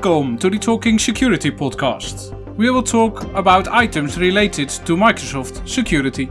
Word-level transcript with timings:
Welcome 0.00 0.38
to 0.38 0.48
the 0.48 0.60
Talking 0.60 0.96
Security 0.96 1.50
podcast. 1.50 2.32
We 2.56 2.70
will 2.70 2.84
talk 2.84 3.24
about 3.34 3.66
items 3.66 4.16
related 4.16 4.68
to 4.68 4.96
Microsoft 4.96 5.68
security. 5.68 6.26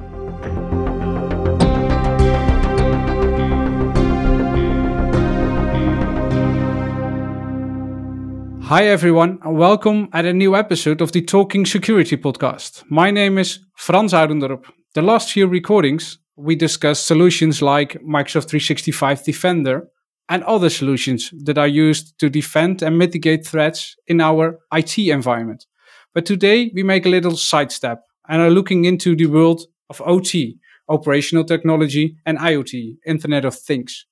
Hi 8.68 8.86
everyone, 8.86 9.40
and 9.44 9.58
welcome 9.58 10.08
at 10.14 10.24
a 10.24 10.32
new 10.32 10.56
episode 10.56 11.02
of 11.02 11.12
the 11.12 11.22
Talking 11.22 11.66
Security 11.66 12.16
podcast. 12.16 12.86
My 12.90 13.12
name 13.12 13.38
is 13.38 13.60
Frans 13.76 14.14
Oudendorp. 14.14 14.64
The 14.94 15.02
last 15.02 15.34
few 15.34 15.46
recordings, 15.46 16.20
we 16.38 16.56
discussed 16.56 17.06
solutions 17.06 17.62
like 17.62 18.02
Microsoft 18.02 18.48
365 18.48 19.26
Defender 19.26 19.90
and 20.30 20.44
other 20.44 20.70
solutions 20.70 21.32
that 21.44 21.58
are 21.58 21.68
used 21.68 22.18
to 22.20 22.30
defend 22.30 22.82
and 22.82 22.98
mitigate 22.98 23.46
threats 23.46 23.96
in 24.08 24.22
our 24.22 24.60
IT 24.74 24.98
environment. 24.98 25.66
But 26.14 26.26
today 26.26 26.72
we 26.74 26.84
make 26.84 27.06
a 27.06 27.10
little 27.10 27.38
sidestep 27.38 28.04
and 28.28 28.42
are 28.42 28.50
looking 28.50 28.86
into 28.86 29.16
the 29.16 29.28
world 29.28 29.62
of 29.90 30.02
OT, 30.06 30.60
operational 30.90 31.44
technology, 31.44 32.18
and 32.26 32.38
IoT, 32.38 32.98
Internet 33.06 33.46
of 33.46 33.56
Things. 33.56 34.06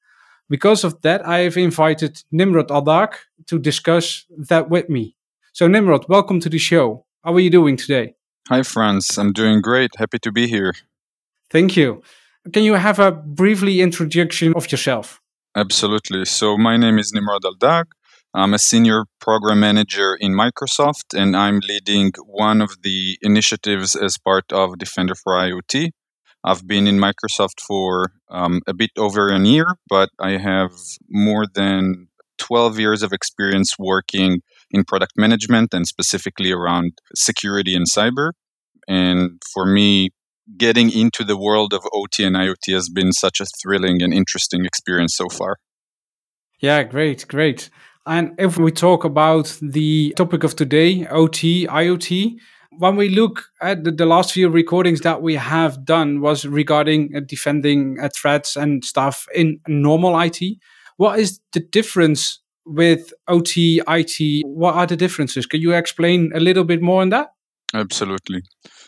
Because 0.49 0.83
of 0.83 1.01
that, 1.01 1.25
I 1.27 1.39
have 1.39 1.57
invited 1.57 2.23
Nimrod 2.31 2.67
Aldag 2.67 3.15
to 3.47 3.57
discuss 3.57 4.25
that 4.37 4.69
with 4.69 4.89
me. 4.89 5.15
So, 5.53 5.67
Nimrod, 5.67 6.05
welcome 6.07 6.39
to 6.41 6.49
the 6.49 6.59
show. 6.59 7.05
How 7.23 7.33
are 7.33 7.39
you 7.39 7.49
doing 7.49 7.77
today? 7.77 8.13
Hi, 8.49 8.61
Frans. 8.61 9.17
I'm 9.17 9.33
doing 9.33 9.61
great. 9.61 9.91
Happy 9.97 10.19
to 10.19 10.31
be 10.31 10.47
here. 10.47 10.73
Thank 11.49 11.75
you. 11.75 12.03
Can 12.53 12.63
you 12.63 12.75
have 12.75 12.99
a 12.99 13.11
briefly 13.11 13.81
introduction 13.81 14.53
of 14.55 14.71
yourself? 14.71 15.19
Absolutely. 15.55 16.25
So, 16.25 16.57
my 16.57 16.75
name 16.75 16.99
is 16.99 17.13
Nimrod 17.13 17.43
Aldag. 17.43 17.85
I'm 18.33 18.53
a 18.53 18.59
senior 18.59 19.05
program 19.21 19.61
manager 19.61 20.17
in 20.19 20.33
Microsoft, 20.33 21.17
and 21.17 21.35
I'm 21.35 21.59
leading 21.59 22.11
one 22.25 22.61
of 22.61 22.81
the 22.83 23.17
initiatives 23.21 23.95
as 23.95 24.17
part 24.17 24.51
of 24.51 24.77
Defender 24.77 25.15
for 25.15 25.33
IoT. 25.33 25.91
I've 26.43 26.67
been 26.67 26.87
in 26.87 26.99
Microsoft 26.99 27.61
for 27.65 28.11
um, 28.29 28.61
a 28.67 28.73
bit 28.73 28.91
over 28.97 29.29
a 29.29 29.39
year, 29.39 29.77
but 29.87 30.09
I 30.19 30.31
have 30.31 30.71
more 31.09 31.45
than 31.47 32.09
12 32.37 32.77
years 32.77 33.01
of 33.01 33.13
experience 33.13 33.75
working 33.79 34.41
in 34.69 34.83
product 34.83 35.13
management 35.15 35.73
and 35.73 35.87
specifically 35.87 36.51
around 36.51 36.99
security 37.15 37.73
and 37.75 37.85
cyber. 37.89 38.31
And 38.89 39.41
for 39.53 39.65
me, 39.65 40.09
getting 40.57 40.91
into 40.91 41.23
the 41.23 41.37
world 41.37 41.73
of 41.73 41.83
OT 41.93 42.23
and 42.23 42.35
IoT 42.35 42.73
has 42.73 42.89
been 42.89 43.11
such 43.11 43.39
a 43.39 43.45
thrilling 43.61 44.01
and 44.01 44.13
interesting 44.13 44.65
experience 44.65 45.15
so 45.15 45.27
far. 45.29 45.57
Yeah, 46.59 46.83
great, 46.83 47.27
great. 47.27 47.69
And 48.05 48.35
if 48.37 48.57
we 48.57 48.71
talk 48.71 49.03
about 49.03 49.57
the 49.61 50.13
topic 50.15 50.43
of 50.43 50.55
today, 50.55 51.07
OT, 51.07 51.65
IoT, 51.67 52.35
when 52.77 52.95
we 52.95 53.09
look 53.09 53.45
at 53.61 53.83
the, 53.83 53.91
the, 53.91 54.05
last 54.05 54.33
few 54.33 54.49
recordings 54.49 55.01
that 55.01 55.21
we 55.21 55.35
have 55.35 55.85
done 55.85 56.21
was 56.21 56.45
regarding 56.45 57.15
uh, 57.15 57.21
defending 57.25 57.97
uh, 58.01 58.09
threats 58.15 58.55
and 58.55 58.83
stuff 58.83 59.27
in 59.33 59.59
normal 59.67 60.19
IT. 60.19 60.41
What 60.97 61.19
is 61.19 61.39
the 61.53 61.61
difference 61.61 62.41
with 62.65 63.13
OT, 63.27 63.81
IT? 63.87 64.45
What 64.45 64.75
are 64.75 64.85
the 64.85 64.97
differences? 64.97 65.45
Can 65.45 65.61
you 65.61 65.73
explain 65.73 66.31
a 66.35 66.39
little 66.39 66.63
bit 66.63 66.81
more 66.81 67.01
on 67.01 67.09
that? 67.09 67.29
Absolutely. 67.75 68.41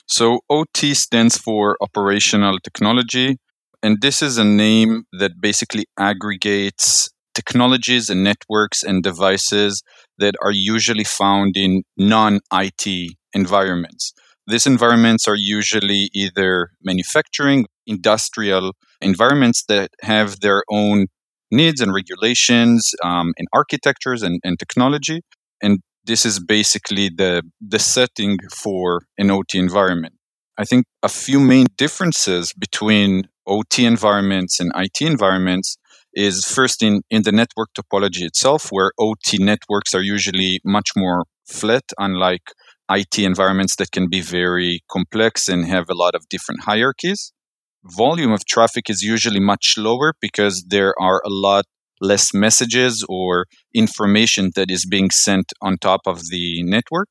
So 0.07 0.39
OT 0.49 0.93
stands 0.93 1.38
for 1.38 1.75
operational 1.81 2.57
technology. 2.59 3.38
And 3.83 3.97
this 4.02 4.21
is 4.21 4.38
a 4.38 4.45
name 4.45 5.03
that 5.11 5.41
basically 5.41 5.85
aggregates 5.99 7.09
technologies 7.35 8.09
and 8.09 8.23
networks 8.23 8.83
and 8.83 9.03
devices 9.03 9.83
that 10.17 10.35
are 10.41 10.52
usually 10.52 11.03
found 11.03 11.58
in 11.58 11.83
non 11.97 12.39
IT 12.53 13.14
environments. 13.33 14.14
These 14.48 14.65
environments 14.65 15.27
are 15.27 15.36
usually 15.36 16.09
either 16.14 16.69
manufacturing, 16.81 17.65
industrial 17.86 18.71
environments 19.02 19.65
that 19.67 19.89
have 20.02 20.39
their 20.39 20.64
own 20.71 21.08
needs 21.52 21.81
and 21.81 21.93
regulations 21.93 22.93
um, 23.04 23.33
and 23.37 23.49
architectures 23.54 24.23
and, 24.23 24.39
and 24.45 24.58
technology. 24.58 25.21
And 25.61 25.80
this 26.07 26.25
is 26.25 26.39
basically 26.39 27.09
the, 27.09 27.43
the 27.61 27.79
setting 27.79 28.39
for 28.51 29.01
an 29.17 29.29
OT 29.29 29.59
environment. 29.59 30.15
I 30.57 30.63
think 30.63 30.85
a 31.03 31.09
few 31.09 31.39
main 31.39 31.67
differences 31.77 32.53
between 32.53 33.27
OT 33.45 33.85
environments 33.85 34.59
and 34.59 34.71
IT 34.75 35.01
environments 35.01 35.77
is 36.13 36.45
first 36.45 36.81
in, 36.81 37.01
in 37.11 37.21
the 37.21 37.31
network 37.31 37.69
topology 37.77 38.21
itself, 38.21 38.69
where 38.71 38.91
OT 38.97 39.37
networks 39.37 39.93
are 39.93 40.01
usually 40.01 40.59
much 40.65 40.89
more 40.95 41.25
flat, 41.45 41.83
unlike 41.99 42.53
IT 42.89 43.19
environments 43.19 43.75
that 43.75 43.91
can 43.91 44.09
be 44.09 44.21
very 44.21 44.81
complex 44.89 45.47
and 45.47 45.65
have 45.65 45.89
a 45.89 45.93
lot 45.93 46.15
of 46.15 46.27
different 46.29 46.63
hierarchies. 46.63 47.33
Volume 47.83 48.31
of 48.31 48.45
traffic 48.45 48.89
is 48.89 49.01
usually 49.03 49.39
much 49.39 49.75
lower 49.77 50.13
because 50.19 50.65
there 50.69 50.93
are 50.99 51.21
a 51.23 51.29
lot 51.29 51.65
less 52.02 52.33
messages 52.33 53.05
or 53.09 53.45
information 53.73 54.52
that 54.55 54.71
is 54.71 54.85
being 54.85 55.09
sent 55.11 55.52
on 55.61 55.77
top 55.77 56.02
of 56.05 56.30
the 56.30 56.63
network. 56.63 57.08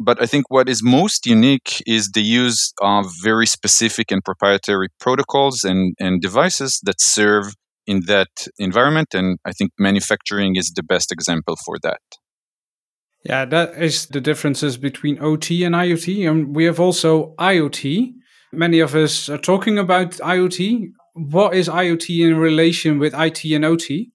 But 0.00 0.20
I 0.20 0.26
think 0.26 0.46
what 0.48 0.68
is 0.68 0.82
most 0.82 1.24
unique 1.26 1.82
is 1.86 2.10
the 2.10 2.22
use 2.22 2.72
of 2.82 3.06
very 3.22 3.46
specific 3.46 4.10
and 4.10 4.24
proprietary 4.24 4.88
protocols 4.98 5.62
and, 5.62 5.94
and 6.00 6.20
devices 6.20 6.80
that 6.84 7.00
serve 7.00 7.54
in 7.86 8.02
that 8.06 8.48
environment. 8.58 9.14
And 9.14 9.38
I 9.44 9.52
think 9.52 9.70
manufacturing 9.78 10.56
is 10.56 10.72
the 10.74 10.82
best 10.82 11.12
example 11.12 11.56
for 11.64 11.76
that. 11.82 12.00
Yeah, 13.24 13.44
that 13.46 13.82
is 13.82 14.06
the 14.06 14.20
differences 14.20 14.76
between 14.76 15.18
OT 15.22 15.64
and 15.64 15.74
IoT. 15.74 16.28
And 16.28 16.54
we 16.54 16.64
have 16.64 16.80
also 16.80 17.34
IoT. 17.38 18.12
Many 18.52 18.80
of 18.80 18.94
us 18.94 19.28
are 19.28 19.38
talking 19.38 19.78
about 19.78 20.12
IoT. 20.12 20.88
What 21.14 21.54
is 21.54 21.68
IoT 21.68 22.28
in 22.28 22.36
relation 22.36 22.98
with 22.98 23.14
IT 23.14 23.44
and 23.44 23.64
OT? 23.64 24.10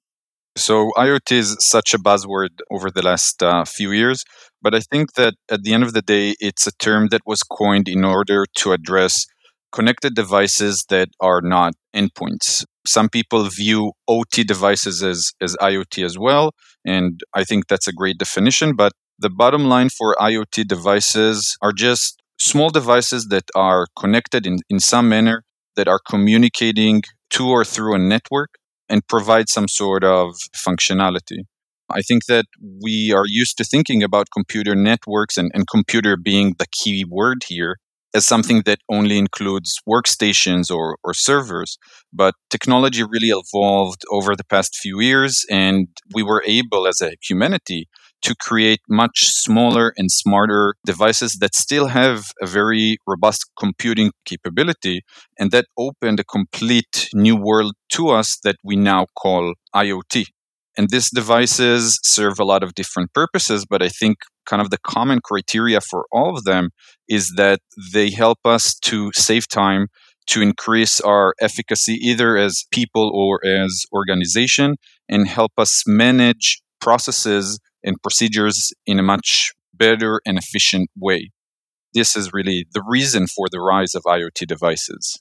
So, 0.59 0.91
IoT 0.97 1.31
is 1.31 1.55
such 1.61 1.93
a 1.93 1.97
buzzword 1.97 2.49
over 2.69 2.91
the 2.91 3.01
last 3.01 3.41
uh, 3.41 3.63
few 3.63 3.93
years, 3.93 4.25
but 4.61 4.75
I 4.75 4.81
think 4.81 5.13
that 5.13 5.35
at 5.49 5.63
the 5.63 5.73
end 5.73 5.83
of 5.83 5.93
the 5.93 6.01
day, 6.01 6.35
it's 6.41 6.67
a 6.67 6.73
term 6.73 7.07
that 7.11 7.21
was 7.25 7.43
coined 7.43 7.87
in 7.87 8.03
order 8.03 8.45
to 8.57 8.73
address 8.73 9.25
connected 9.71 10.15
devices 10.15 10.85
that 10.89 11.07
are 11.21 11.39
not 11.41 11.75
endpoints. 11.95 12.65
Some 12.85 13.07
people 13.07 13.43
view 13.45 13.93
OT 14.09 14.43
devices 14.43 15.01
as, 15.01 15.31
as 15.39 15.55
IoT 15.61 16.03
as 16.03 16.17
well, 16.17 16.51
and 16.85 17.21
I 17.33 17.45
think 17.45 17.67
that's 17.67 17.87
a 17.87 17.93
great 17.93 18.17
definition. 18.17 18.75
But 18.75 18.91
the 19.17 19.29
bottom 19.29 19.69
line 19.69 19.87
for 19.87 20.13
IoT 20.19 20.67
devices 20.67 21.57
are 21.61 21.71
just 21.71 22.21
small 22.37 22.69
devices 22.69 23.27
that 23.29 23.45
are 23.55 23.87
connected 23.97 24.45
in, 24.45 24.57
in 24.69 24.81
some 24.81 25.07
manner, 25.07 25.43
that 25.77 25.87
are 25.87 25.99
communicating 26.05 27.03
to 27.29 27.47
or 27.47 27.63
through 27.63 27.95
a 27.95 27.99
network 27.99 28.49
and 28.89 29.07
provide 29.07 29.49
some 29.49 29.67
sort 29.67 30.03
of 30.03 30.35
functionality. 30.55 31.43
I 31.89 32.01
think 32.01 32.25
that 32.25 32.45
we 32.83 33.11
are 33.11 33.25
used 33.25 33.57
to 33.57 33.63
thinking 33.63 34.03
about 34.03 34.27
computer 34.33 34.75
networks 34.75 35.37
and, 35.37 35.51
and 35.53 35.67
computer 35.67 36.17
being 36.17 36.55
the 36.59 36.67
key 36.71 37.03
word 37.07 37.43
here 37.47 37.77
as 38.13 38.25
something 38.25 38.63
that 38.65 38.79
only 38.89 39.17
includes 39.17 39.79
workstations 39.87 40.71
or, 40.71 40.97
or 41.03 41.13
servers. 41.13 41.77
But 42.11 42.35
technology 42.49 43.03
really 43.03 43.29
evolved 43.29 44.01
over 44.11 44.35
the 44.35 44.43
past 44.43 44.75
few 44.75 44.99
years, 44.99 45.45
and 45.49 45.87
we 46.13 46.23
were 46.23 46.43
able 46.45 46.87
as 46.87 47.01
a 47.01 47.13
humanity 47.27 47.87
to 48.21 48.35
create 48.35 48.79
much 48.89 49.27
smaller 49.27 49.93
and 49.97 50.11
smarter 50.11 50.75
devices 50.85 51.37
that 51.39 51.55
still 51.55 51.87
have 51.87 52.25
a 52.41 52.47
very 52.47 52.97
robust 53.07 53.45
computing 53.57 54.11
capability. 54.25 55.01
And 55.37 55.51
that 55.51 55.65
opened 55.77 56.19
a 56.19 56.23
complete 56.23 57.09
new 57.13 57.35
world 57.35 57.73
to 57.93 58.09
us 58.09 58.37
that 58.43 58.57
we 58.63 58.75
now 58.75 59.05
call 59.17 59.53
IoT. 59.75 60.25
And 60.77 60.89
these 60.89 61.09
devices 61.09 61.99
serve 62.03 62.39
a 62.39 62.45
lot 62.45 62.63
of 62.63 62.73
different 62.73 63.13
purposes, 63.13 63.65
but 63.69 63.81
I 63.81 63.89
think 63.89 64.17
kind 64.45 64.61
of 64.61 64.69
the 64.69 64.77
common 64.77 65.19
criteria 65.23 65.81
for 65.81 66.05
all 66.11 66.37
of 66.37 66.45
them 66.45 66.69
is 67.07 67.33
that 67.35 67.59
they 67.93 68.09
help 68.11 68.39
us 68.45 68.75
to 68.83 69.11
save 69.13 69.47
time, 69.47 69.87
to 70.27 70.41
increase 70.41 71.01
our 71.01 71.33
efficacy 71.41 71.95
either 72.01 72.37
as 72.37 72.63
people 72.71 73.11
or 73.13 73.45
as 73.45 73.83
organization, 73.93 74.75
and 75.09 75.27
help 75.27 75.51
us 75.57 75.83
manage 75.85 76.61
processes 76.79 77.59
and 77.83 78.01
procedures 78.01 78.71
in 78.85 78.99
a 78.99 79.03
much 79.03 79.51
better 79.73 80.21
and 80.25 80.37
efficient 80.37 80.89
way. 80.97 81.31
This 81.93 82.15
is 82.15 82.31
really 82.33 82.65
the 82.73 82.83
reason 82.87 83.27
for 83.27 83.47
the 83.51 83.59
rise 83.59 83.95
of 83.95 84.03
IoT 84.03 84.47
devices. 84.47 85.19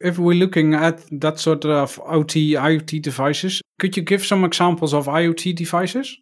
If 0.00 0.18
we're 0.18 0.34
looking 0.38 0.74
at 0.74 1.02
that 1.20 1.38
sort 1.38 1.64
of 1.64 2.00
OT, 2.04 2.54
IoT 2.54 3.00
devices, 3.00 3.62
could 3.78 3.96
you 3.96 4.02
give 4.02 4.24
some 4.24 4.44
examples 4.44 4.92
of 4.92 5.06
IoT 5.06 5.54
devices? 5.54 6.18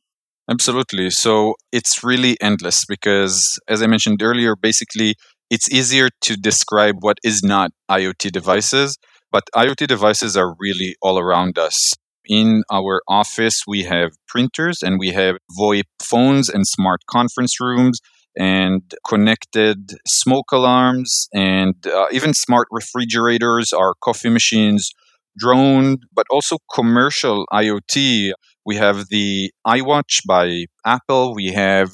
Absolutely. 0.51 1.11
So 1.11 1.55
it's 1.73 2.05
really 2.05 2.37
endless 2.41 2.85
because, 2.85 3.59
as 3.69 3.83
I 3.83 3.87
mentioned 3.87 4.23
earlier, 4.23 4.55
basically 4.55 5.15
it's 5.51 5.71
easier 5.71 6.09
to 6.23 6.37
describe 6.37 6.97
what 7.01 7.19
is 7.25 7.43
not 7.43 7.71
IoT 7.91 8.31
devices, 8.33 8.99
but 9.31 9.45
IoT 9.55 9.87
devices 9.87 10.37
are 10.37 10.55
really 10.59 10.97
all 11.01 11.19
around 11.19 11.59
us. 11.59 11.93
In 12.29 12.63
our 12.71 13.03
office, 13.09 13.63
we 13.67 13.83
have 13.85 14.13
printers 14.29 14.83
and 14.83 14.99
we 14.99 15.09
have 15.11 15.37
VoIP 15.59 15.85
phones 16.03 16.49
and 16.49 16.67
smart 16.67 17.01
conference 17.11 17.61
rooms 17.61 18.01
and 18.37 18.83
connected 19.07 19.93
smoke 20.07 20.53
alarms 20.53 21.29
and 21.35 21.75
uh, 21.87 22.07
even 22.13 22.33
smart 22.33 22.69
refrigerators, 22.71 23.73
our 23.73 23.95
coffee 24.03 24.31
machines, 24.31 24.91
drone, 25.39 25.99
but 26.15 26.27
also 26.31 26.59
commercial 26.75 27.45
IoT. 27.53 28.33
We 28.65 28.77
have 28.77 29.09
the 29.09 29.53
iWatch 29.67 30.21
by 30.27 30.67
Apple. 30.87 31.35
We 31.35 31.49
have 31.49 31.91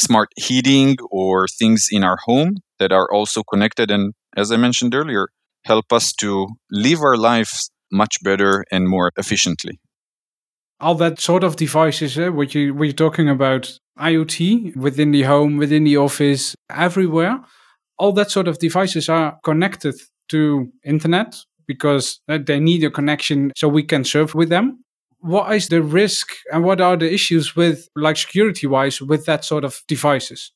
smart 0.00 0.28
heating 0.36 0.96
or 1.10 1.46
things 1.46 1.88
in 1.90 2.04
our 2.04 2.16
home 2.24 2.56
that 2.78 2.92
are 2.92 3.08
also 3.12 3.42
connected 3.42 3.90
and, 3.90 4.14
as 4.36 4.50
I 4.50 4.56
mentioned 4.56 4.94
earlier, 4.94 5.28
help 5.64 5.92
us 5.92 6.12
to 6.14 6.48
live 6.70 7.00
our 7.02 7.16
lives 7.16 7.70
much 7.92 8.22
better 8.22 8.64
and 8.70 8.88
more 8.88 9.10
efficiently. 9.16 9.78
All 10.80 10.94
that 10.96 11.20
sort 11.20 11.44
of 11.44 11.56
devices, 11.56 12.18
uh, 12.18 12.30
what 12.30 12.54
you 12.54 12.74
what 12.74 12.84
you're 12.84 12.92
talking 12.92 13.28
about, 13.28 13.78
IoT 13.98 14.76
within 14.76 15.12
the 15.12 15.22
home, 15.22 15.56
within 15.56 15.84
the 15.84 15.96
office, 15.96 16.56
everywhere. 16.70 17.40
All 17.98 18.12
that 18.12 18.30
sort 18.30 18.48
of 18.48 18.58
devices 18.58 19.08
are 19.08 19.38
connected 19.44 19.94
to 20.30 20.72
internet 20.84 21.36
because 21.66 22.20
uh, 22.28 22.38
they 22.44 22.58
need 22.58 22.82
a 22.84 22.90
connection 22.90 23.52
so 23.56 23.68
we 23.68 23.84
can 23.84 24.04
serve 24.04 24.34
with 24.34 24.48
them. 24.48 24.82
What 25.20 25.54
is 25.54 25.68
the 25.68 25.82
risk 25.82 26.32
and 26.52 26.64
what 26.64 26.80
are 26.80 26.96
the 26.96 27.12
issues 27.12 27.54
with, 27.54 27.88
like 27.94 28.16
security 28.16 28.66
wise, 28.66 29.00
with 29.00 29.24
that 29.26 29.44
sort 29.44 29.64
of 29.64 29.80
devices? 29.86 30.52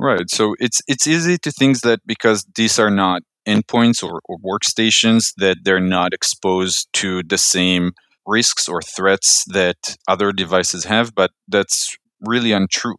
Right. 0.00 0.28
So 0.28 0.54
it's 0.58 0.80
it's 0.86 1.06
easy 1.06 1.38
to 1.38 1.50
think 1.50 1.80
that 1.80 2.00
because 2.06 2.46
these 2.56 2.78
are 2.78 2.90
not 2.90 3.22
endpoints 3.46 4.02
or, 4.02 4.20
or 4.24 4.36
workstations, 4.38 5.32
that 5.36 5.58
they're 5.64 5.80
not 5.80 6.12
exposed 6.12 6.88
to 6.94 7.22
the 7.22 7.38
same 7.38 7.92
risks 8.26 8.68
or 8.68 8.80
threats 8.82 9.44
that 9.48 9.96
other 10.06 10.32
devices 10.32 10.84
have, 10.84 11.14
but 11.14 11.30
that's 11.48 11.96
really 12.20 12.52
untrue. 12.52 12.96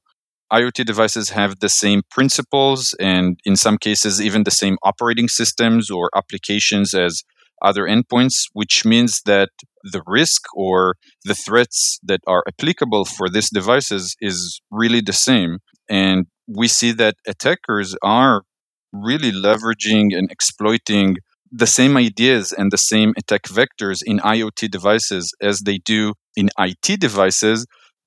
IoT 0.51 0.85
devices 0.85 1.29
have 1.29 1.59
the 1.59 1.69
same 1.69 2.01
principles 2.09 2.95
and, 2.99 3.39
in 3.45 3.55
some 3.55 3.77
cases, 3.77 4.19
even 4.19 4.43
the 4.43 4.51
same 4.51 4.77
operating 4.81 5.27
systems 5.27 5.91
or 5.91 6.09
applications 6.15 6.95
as 6.95 7.21
other 7.61 7.83
endpoints, 7.83 8.45
which 8.53 8.83
means 8.85 9.21
that 9.25 9.49
the 9.83 10.01
risk 10.07 10.41
or 10.55 10.95
the 11.25 11.35
threats 11.35 11.99
that 12.01 12.21
are 12.25 12.43
applicable 12.47 13.05
for 13.05 13.29
these 13.29 13.49
devices 13.51 14.15
is 14.21 14.59
really 14.71 15.01
the 15.01 15.13
same. 15.13 15.59
And 15.89 16.25
we 16.47 16.67
see 16.67 16.91
that 16.93 17.15
attackers 17.27 17.95
are 18.01 18.43
really 18.91 19.31
leveraging 19.31 20.17
and 20.17 20.31
exploiting 20.31 21.17
the 21.51 21.67
same 21.67 21.97
ideas 21.97 22.51
and 22.51 22.71
the 22.71 22.77
same 22.77 23.13
attack 23.17 23.43
vectors 23.43 24.01
in 24.05 24.19
IoT 24.19 24.69
devices 24.69 25.33
as 25.41 25.59
they 25.61 25.79
do 25.79 26.13
in 26.35 26.49
IT 26.59 26.99
devices. 26.99 27.65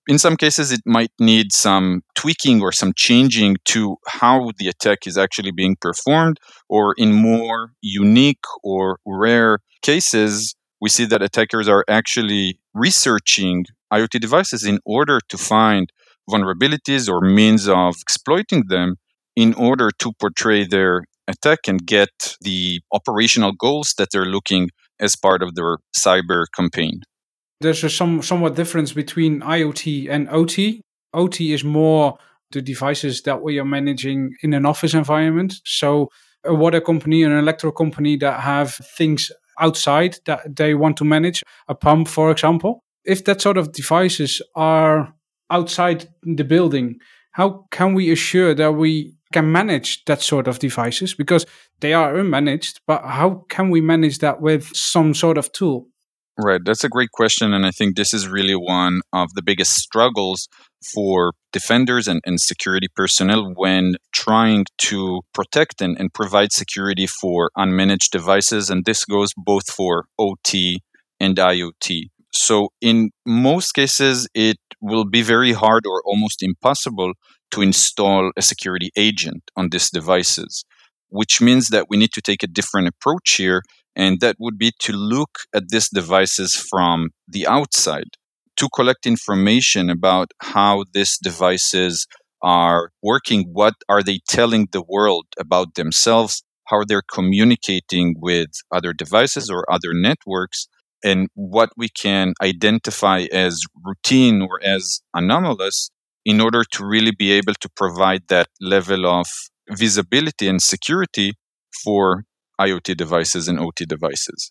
In 0.09 0.19
some 0.19 0.37
cases, 0.37 0.73
it 0.73 0.81
might 0.85 1.13
need 1.21 1.53
some 1.53 2.03
tweaking 2.15 2.61
or 2.61 2.73
some 2.73 2.93
changing 2.97 3.57
to 3.67 3.97
how 4.07 4.51
the 4.59 4.69
attack 4.69 5.07
is 5.07 5.17
actually 5.17 5.53
being 5.53 5.77
performed, 5.81 6.39
or 6.69 6.95
in 6.97 7.13
more 7.13 7.73
unique 7.83 8.45
or 8.65 8.99
rare 9.07 9.59
cases, 9.83 10.55
we 10.81 10.89
see 10.89 11.05
that 11.05 11.23
attackers 11.23 11.69
are 11.69 11.85
actually 11.89 12.59
researching 12.75 13.65
IoT 13.93 14.21
devices 14.21 14.65
in 14.65 14.81
order 14.85 15.21
to 15.29 15.39
find 15.39 15.93
vulnerabilities 16.29 17.09
or 17.09 17.21
means 17.21 17.69
of 17.69 17.97
exploiting 18.01 18.65
them 18.69 18.97
in 19.37 19.55
order 19.55 19.91
to 19.99 20.13
portray 20.21 20.67
their 20.67 21.05
attack 21.29 21.61
and 21.69 21.87
get 21.87 22.37
the 22.41 22.81
operational 22.93 23.53
goals 23.53 23.95
that 23.99 24.09
they're 24.13 24.27
looking 24.27 24.71
as 25.01 25.17
part 25.17 25.43
of 25.43 25.55
their 25.55 25.79
cyber 25.99 26.47
campaign. 26.55 27.01
There's 27.61 27.85
a 27.85 27.91
some 27.91 28.23
somewhat 28.23 28.57
difference 28.57 28.93
between 28.93 29.41
IoT 29.41 30.09
and 30.11 30.29
OT. 30.31 30.81
OT 31.15 31.53
is 31.53 31.65
more 31.65 32.19
the 32.51 32.61
devices 32.61 33.23
that 33.23 33.43
we 33.43 33.59
are 33.59 33.65
managing 33.65 34.35
in 34.43 34.53
an 34.53 34.67
office 34.67 34.95
environment. 34.95 35.55
So 35.65 36.09
a 36.45 36.55
water 36.55 36.81
company, 36.81 37.23
an 37.23 37.33
electrical 37.33 37.73
company 37.73 38.17
that 38.17 38.41
have 38.41 38.75
things 38.75 39.31
outside 39.61 40.19
that 40.27 40.57
they 40.57 40.75
want 40.75 40.97
to 40.99 41.05
manage, 41.05 41.43
a 41.69 41.75
pump, 41.75 42.09
for 42.09 42.31
example. 42.31 42.83
If 43.05 43.25
that 43.25 43.41
sort 43.41 43.57
of 43.57 43.73
devices 43.73 44.43
are 44.55 45.15
outside 45.51 46.09
the 46.23 46.45
building, 46.45 46.99
how 47.33 47.67
can 47.71 47.95
we 47.95 48.11
assure 48.11 48.55
that 48.55 48.73
we 48.73 49.15
can 49.33 49.51
manage 49.51 50.05
that 50.05 50.23
sort 50.23 50.47
of 50.49 50.59
devices? 50.59 51.15
Because 51.15 51.47
they 51.81 51.95
are 51.95 52.15
unmanaged, 52.15 52.81
but 52.87 53.03
how 53.05 53.45
can 53.49 53.71
we 53.71 53.81
manage 53.81 54.19
that 54.19 54.41
with 54.41 54.75
some 54.77 55.15
sort 55.15 55.39
of 55.39 55.53
tool? 55.53 55.89
Right, 56.39 56.61
that's 56.65 56.83
a 56.83 56.89
great 56.89 57.11
question. 57.11 57.53
And 57.53 57.67
I 57.67 57.71
think 57.71 57.95
this 57.95 58.15
is 58.15 58.27
really 58.27 58.55
one 58.55 59.03
of 59.13 59.35
the 59.35 59.43
biggest 59.43 59.75
struggles 59.75 60.49
for 60.95 61.33
defenders 61.53 62.09
and, 62.09 62.21
and 62.25 62.41
security 62.41 62.89
personnel 62.95 63.53
when 63.55 63.97
trying 64.13 64.65
to 64.79 65.21
protect 65.35 65.83
and, 65.83 65.99
and 65.99 66.13
provide 66.13 66.53
security 66.53 67.07
for 67.07 67.51
unmanaged 67.57 68.11
devices. 68.11 68.71
And 68.71 68.85
this 68.85 69.05
goes 69.05 69.31
both 69.37 69.71
for 69.71 70.07
OT 70.19 70.81
and 71.21 71.37
IoT. 71.37 72.09
So, 72.35 72.71
in 72.81 73.11
most 73.27 73.73
cases, 73.73 74.27
it 74.35 74.57
will 74.81 75.05
be 75.05 75.21
very 75.21 75.53
hard 75.53 75.85
or 75.87 76.03
almost 76.07 76.43
impossible 76.43 77.13
to 77.53 77.63
install 77.63 78.33
a 78.37 78.43
security 78.43 78.91
agent 78.97 79.51
on 79.57 79.69
these 79.71 79.91
devices, 79.91 80.65
which 81.09 81.41
means 81.41 81.69
that 81.69 81.87
we 81.89 81.97
need 81.97 82.13
to 82.13 82.21
take 82.21 82.43
a 82.43 82.47
different 82.47 82.89
approach 82.89 83.35
here. 83.35 83.63
And 83.95 84.21
that 84.21 84.37
would 84.39 84.59
be 84.59 84.73
to 84.81 84.93
look 84.93 85.41
at 85.55 85.69
these 85.69 85.89
devices 85.89 86.55
from 86.55 87.11
the 87.29 87.47
outside 87.47 88.17
to 88.57 88.69
collect 88.75 89.07
information 89.07 89.91
about 89.91 90.33
how 90.41 90.85
these 90.95 91.19
devices 91.19 92.07
are 92.43 92.91
working. 93.03 93.49
What 93.53 93.75
are 93.89 94.03
they 94.03 94.21
telling 94.29 94.69
the 94.73 94.83
world 94.83 95.27
about 95.39 95.75
themselves? 95.75 96.43
How 96.69 96.85
they're 96.85 97.03
communicating 97.03 98.15
with 98.19 98.51
other 98.71 98.93
devices 98.93 99.51
or 99.51 99.71
other 99.71 99.93
networks? 99.93 100.69
and 101.03 101.29
what 101.35 101.71
we 101.77 101.89
can 101.89 102.35
identify 102.41 103.27
as 103.33 103.63
routine 103.85 104.43
or 104.43 104.61
as 104.63 105.01
anomalous 105.15 105.91
in 106.25 106.41
order 106.41 106.63
to 106.73 106.85
really 106.85 107.13
be 107.13 107.33
able 107.33 107.55
to 107.55 107.69
provide 107.77 108.23
that 108.29 108.49
level 108.61 109.07
of 109.07 109.27
visibility 109.71 110.49
and 110.49 110.63
security 110.63 111.33
for 111.85 112.25
IoT 112.61 112.97
devices 112.97 113.49
and 113.49 113.59
OT 113.59 113.85
devices. 113.85 114.51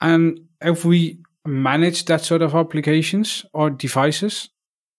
And 0.00 0.40
if 0.60 0.84
we 0.84 1.18
manage 1.46 2.06
that 2.06 2.22
sort 2.22 2.42
of 2.42 2.54
applications 2.54 3.44
or 3.52 3.70
devices, 3.70 4.48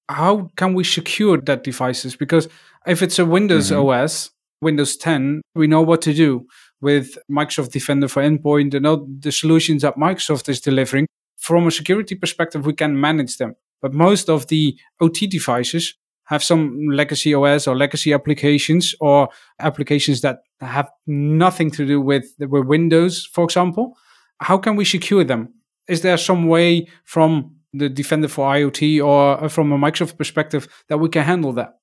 how 0.08 0.50
can 0.56 0.74
we 0.74 0.84
secure 0.84 1.40
that 1.42 1.64
devices? 1.64 2.16
Because 2.16 2.48
if 2.86 3.02
it's 3.02 3.20
a 3.20 3.26
Windows 3.26 3.72
mm-hmm. 3.72 3.90
OS, 3.90 4.32
Windows 4.62 4.96
10, 4.98 5.42
we 5.56 5.68
know 5.68 5.82
what 5.82 6.02
to 6.04 6.14
do 6.14 6.48
with 6.82 7.18
Microsoft 7.30 7.72
Defender 7.72 8.08
for 8.08 8.22
Endpoint 8.22 8.74
and 8.74 8.86
all 8.86 9.08
the 9.20 9.32
solutions 9.32 9.82
that 9.82 9.96
Microsoft 9.96 10.48
is 10.50 10.62
delivering, 10.62 11.08
from 11.38 11.68
a 11.68 11.72
security 11.72 12.16
perspective, 12.16 12.66
we 12.66 12.74
can 12.74 13.00
manage 13.00 13.38
them. 13.38 13.56
But 13.86 13.94
most 13.94 14.32
of 14.32 14.48
the 14.48 14.76
OT 15.00 15.28
devices 15.28 15.94
have 16.24 16.44
some 16.44 16.76
legacy 16.90 17.36
OS 17.36 17.68
or 17.68 17.76
legacy 17.76 18.14
applications 18.14 18.96
or 19.00 19.30
applications 19.60 20.22
that 20.22 20.40
have 20.60 20.90
nothing 21.06 21.70
to 21.70 21.86
do 21.86 22.02
with, 22.02 22.26
with 22.40 22.66
Windows, 22.66 23.30
for 23.32 23.44
example. 23.44 23.96
How 24.40 24.58
can 24.58 24.76
we 24.76 24.86
secure 24.86 25.24
them? 25.24 25.54
Is 25.88 26.02
there 26.02 26.18
some 26.18 26.48
way 26.48 26.88
from 27.04 27.58
the 27.74 27.88
Defender 27.88 28.28
for 28.28 28.48
IoT 28.48 29.06
or 29.06 29.44
uh, 29.44 29.48
from 29.50 29.72
a 29.72 29.78
Microsoft 29.78 30.18
perspective 30.18 30.68
that 30.90 30.98
we 30.98 31.08
can 31.08 31.24
handle 31.24 31.54
that? 31.54 31.76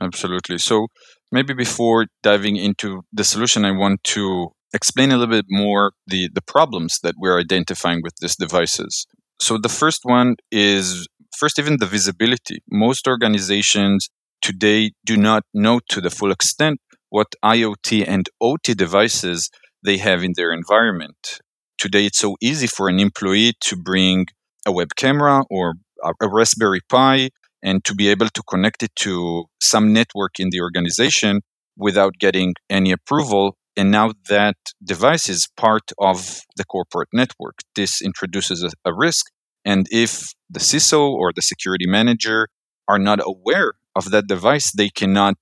Absolutely. 0.00 0.56
So 0.56 0.86
maybe 1.30 1.52
before 1.52 2.06
diving 2.22 2.56
into 2.56 3.02
the 3.12 3.22
solution, 3.22 3.66
I 3.66 3.72
want 3.72 4.02
to 4.04 4.48
explain 4.72 5.10
a 5.10 5.18
little 5.18 5.34
bit 5.34 5.44
more 5.50 5.92
the, 6.06 6.30
the 6.32 6.40
problems 6.40 7.00
that 7.02 7.16
we're 7.18 7.38
identifying 7.38 8.00
with 8.02 8.14
these 8.22 8.36
devices. 8.36 9.06
So 9.40 9.58
the 9.58 9.68
first 9.68 10.00
one 10.04 10.36
is 10.50 11.06
first 11.40 11.58
even 11.58 11.78
the 11.78 11.86
visibility. 11.86 12.58
Most 12.70 13.08
organizations 13.08 14.10
today 14.42 14.92
do 15.06 15.16
not 15.16 15.42
know 15.54 15.80
to 15.88 16.00
the 16.00 16.10
full 16.10 16.30
extent 16.30 16.78
what 17.08 17.28
IoT 17.42 18.04
and 18.06 18.28
OT 18.40 18.74
devices 18.74 19.50
they 19.82 19.96
have 19.96 20.22
in 20.22 20.32
their 20.36 20.52
environment. 20.52 21.40
Today 21.78 22.04
it's 22.06 22.18
so 22.18 22.36
easy 22.42 22.66
for 22.66 22.88
an 22.90 23.00
employee 23.00 23.54
to 23.60 23.74
bring 23.76 24.26
a 24.66 24.72
web 24.72 24.90
camera 24.96 25.42
or 25.50 25.74
a 26.04 26.28
Raspberry 26.28 26.80
Pi 26.90 27.30
and 27.62 27.82
to 27.86 27.94
be 27.94 28.08
able 28.08 28.28
to 28.28 28.42
connect 28.42 28.82
it 28.82 28.94
to 28.96 29.44
some 29.60 29.94
network 29.94 30.38
in 30.38 30.50
the 30.50 30.60
organization 30.60 31.40
without 31.76 32.14
getting 32.18 32.54
any 32.68 32.92
approval. 32.92 33.56
And 33.76 33.90
now 33.90 34.12
that 34.28 34.56
device 34.84 35.28
is 35.28 35.48
part 35.56 35.90
of 35.98 36.40
the 36.56 36.64
corporate 36.64 37.08
network. 37.14 37.56
This 37.76 38.02
introduces 38.02 38.62
a, 38.84 38.92
risk. 38.92 39.26
And 39.64 39.86
if 39.90 40.32
the 40.48 40.60
CISO 40.60 41.10
or 41.10 41.32
the 41.34 41.42
security 41.42 41.86
manager 41.86 42.48
are 42.88 42.98
not 42.98 43.20
aware 43.22 43.74
of 43.94 44.10
that 44.10 44.26
device, 44.26 44.72
they 44.72 44.88
cannot 44.88 45.36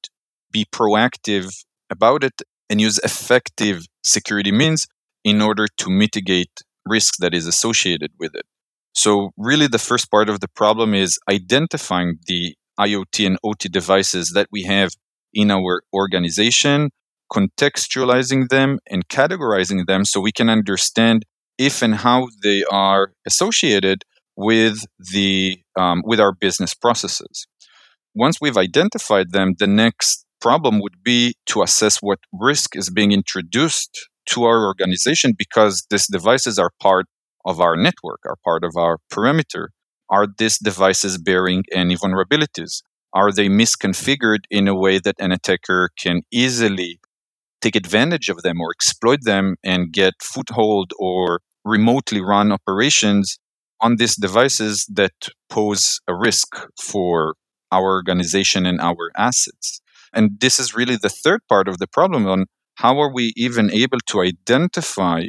be 0.50 0.64
proactive 0.64 1.64
about 1.90 2.24
it 2.24 2.42
and 2.68 2.80
use 2.80 2.98
effective 2.98 3.86
security 4.02 4.52
means 4.52 4.86
in 5.24 5.40
order 5.40 5.66
to 5.78 5.90
mitigate 5.90 6.62
risk 6.86 7.14
that 7.18 7.34
is 7.34 7.46
associated 7.46 8.10
with 8.18 8.34
it. 8.34 8.46
So, 8.94 9.30
really, 9.36 9.66
the 9.68 9.78
first 9.78 10.10
part 10.10 10.28
of 10.28 10.40
the 10.40 10.48
problem 10.48 10.94
is 10.94 11.18
identifying 11.30 12.18
the 12.26 12.56
IoT 12.80 13.26
and 13.26 13.38
OT 13.44 13.68
devices 13.68 14.32
that 14.34 14.48
we 14.50 14.64
have 14.64 14.90
in 15.32 15.50
our 15.50 15.82
organization, 15.94 16.90
contextualizing 17.32 18.48
them, 18.48 18.78
and 18.88 19.06
categorizing 19.08 19.86
them 19.86 20.04
so 20.04 20.20
we 20.20 20.32
can 20.32 20.48
understand 20.48 21.24
if 21.58 21.82
and 21.82 21.96
how 21.96 22.28
they 22.42 22.64
are 22.70 23.12
associated 23.26 24.04
with 24.36 24.84
the 25.12 25.58
um, 25.76 26.02
with 26.04 26.20
our 26.20 26.32
business 26.32 26.74
processes. 26.74 27.46
Once 28.14 28.38
we've 28.40 28.56
identified 28.56 29.32
them, 29.32 29.54
the 29.58 29.66
next 29.66 30.24
problem 30.40 30.80
would 30.80 31.02
be 31.02 31.34
to 31.46 31.62
assess 31.62 31.98
what 32.00 32.20
risk 32.32 32.76
is 32.76 32.90
being 32.90 33.12
introduced 33.12 34.08
to 34.26 34.44
our 34.44 34.66
organization 34.66 35.32
because 35.36 35.84
these 35.90 36.06
devices 36.06 36.58
are 36.58 36.70
part 36.80 37.06
of 37.44 37.60
our 37.60 37.76
network, 37.76 38.20
are 38.26 38.36
part 38.44 38.62
of 38.62 38.72
our 38.76 38.98
perimeter. 39.10 39.70
Are 40.10 40.26
these 40.38 40.58
devices 40.58 41.18
bearing 41.18 41.64
any 41.72 41.96
vulnerabilities? 41.96 42.82
Are 43.12 43.32
they 43.32 43.48
misconfigured 43.48 44.44
in 44.50 44.68
a 44.68 44.74
way 44.74 44.98
that 44.98 45.16
an 45.18 45.32
attacker 45.32 45.90
can 45.98 46.22
easily 46.30 47.00
take 47.60 47.76
advantage 47.76 48.28
of 48.28 48.42
them 48.42 48.60
or 48.60 48.70
exploit 48.70 49.20
them 49.22 49.56
and 49.64 49.92
get 49.92 50.14
foothold 50.22 50.92
or 50.98 51.40
remotely 51.68 52.20
run 52.20 52.52
operations 52.52 53.38
on 53.80 53.96
these 53.96 54.16
devices 54.16 54.86
that 54.92 55.12
pose 55.48 56.00
a 56.08 56.14
risk 56.14 56.48
for 56.82 57.34
our 57.70 57.84
organization 57.84 58.66
and 58.66 58.80
our 58.80 59.10
assets? 59.16 59.80
And 60.12 60.40
this 60.40 60.58
is 60.58 60.74
really 60.74 60.96
the 60.96 61.10
third 61.10 61.40
part 61.48 61.68
of 61.68 61.78
the 61.78 61.86
problem 61.86 62.26
on 62.26 62.46
how 62.76 62.98
are 63.00 63.12
we 63.12 63.32
even 63.36 63.70
able 63.72 63.98
to 64.08 64.22
identify 64.22 65.24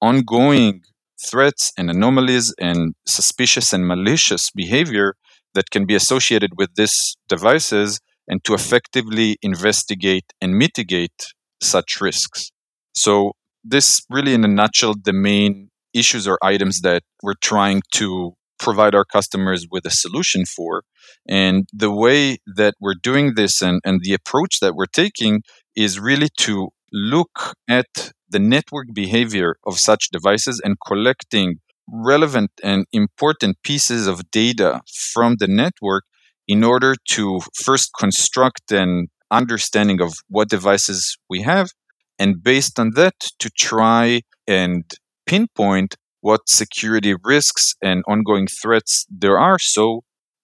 ongoing 0.00 0.82
threats 1.28 1.72
and 1.76 1.90
anomalies 1.90 2.54
and 2.58 2.94
suspicious 3.06 3.72
and 3.72 3.86
malicious 3.86 4.50
behavior 4.54 5.14
that 5.54 5.70
can 5.70 5.84
be 5.86 5.94
associated 5.94 6.52
with 6.56 6.70
these 6.76 7.16
devices 7.28 8.00
and 8.28 8.44
to 8.44 8.54
effectively 8.54 9.36
investigate 9.42 10.24
and 10.40 10.56
mitigate 10.56 11.34
such 11.60 12.00
risks. 12.00 12.50
So, 12.94 13.32
this 13.62 14.00
really, 14.08 14.32
in 14.32 14.44
a 14.44 14.48
nutshell, 14.48 14.94
the 15.02 15.12
main 15.12 15.69
issues 15.94 16.26
or 16.26 16.38
items 16.42 16.80
that 16.80 17.02
we're 17.22 17.40
trying 17.40 17.82
to 17.94 18.34
provide 18.58 18.94
our 18.94 19.04
customers 19.04 19.66
with 19.70 19.86
a 19.86 19.90
solution 19.90 20.44
for. 20.44 20.82
And 21.28 21.66
the 21.72 21.90
way 21.90 22.38
that 22.56 22.74
we're 22.80 23.00
doing 23.02 23.34
this 23.34 23.62
and, 23.62 23.80
and 23.84 24.00
the 24.02 24.12
approach 24.12 24.60
that 24.60 24.74
we're 24.74 24.86
taking 24.86 25.42
is 25.74 25.98
really 25.98 26.28
to 26.38 26.68
look 26.92 27.54
at 27.68 28.12
the 28.28 28.38
network 28.38 28.88
behavior 28.92 29.56
of 29.66 29.78
such 29.78 30.10
devices 30.10 30.60
and 30.62 30.76
collecting 30.86 31.60
relevant 31.92 32.50
and 32.62 32.86
important 32.92 33.56
pieces 33.64 34.06
of 34.06 34.30
data 34.30 34.80
from 35.12 35.36
the 35.38 35.48
network 35.48 36.04
in 36.46 36.62
order 36.62 36.94
to 37.08 37.40
first 37.54 37.90
construct 37.98 38.70
an 38.70 39.08
understanding 39.30 40.00
of 40.00 40.12
what 40.28 40.48
devices 40.48 41.16
we 41.28 41.42
have 41.42 41.70
and 42.18 42.42
based 42.42 42.78
on 42.78 42.90
that 42.94 43.14
to 43.38 43.48
try 43.56 44.20
and 44.46 44.84
pinpoint 45.30 45.94
what 46.22 46.48
security 46.48 47.14
risks 47.22 47.74
and 47.80 48.02
ongoing 48.08 48.48
threats 48.48 49.06
there 49.08 49.38
are 49.38 49.60
so 49.60 50.00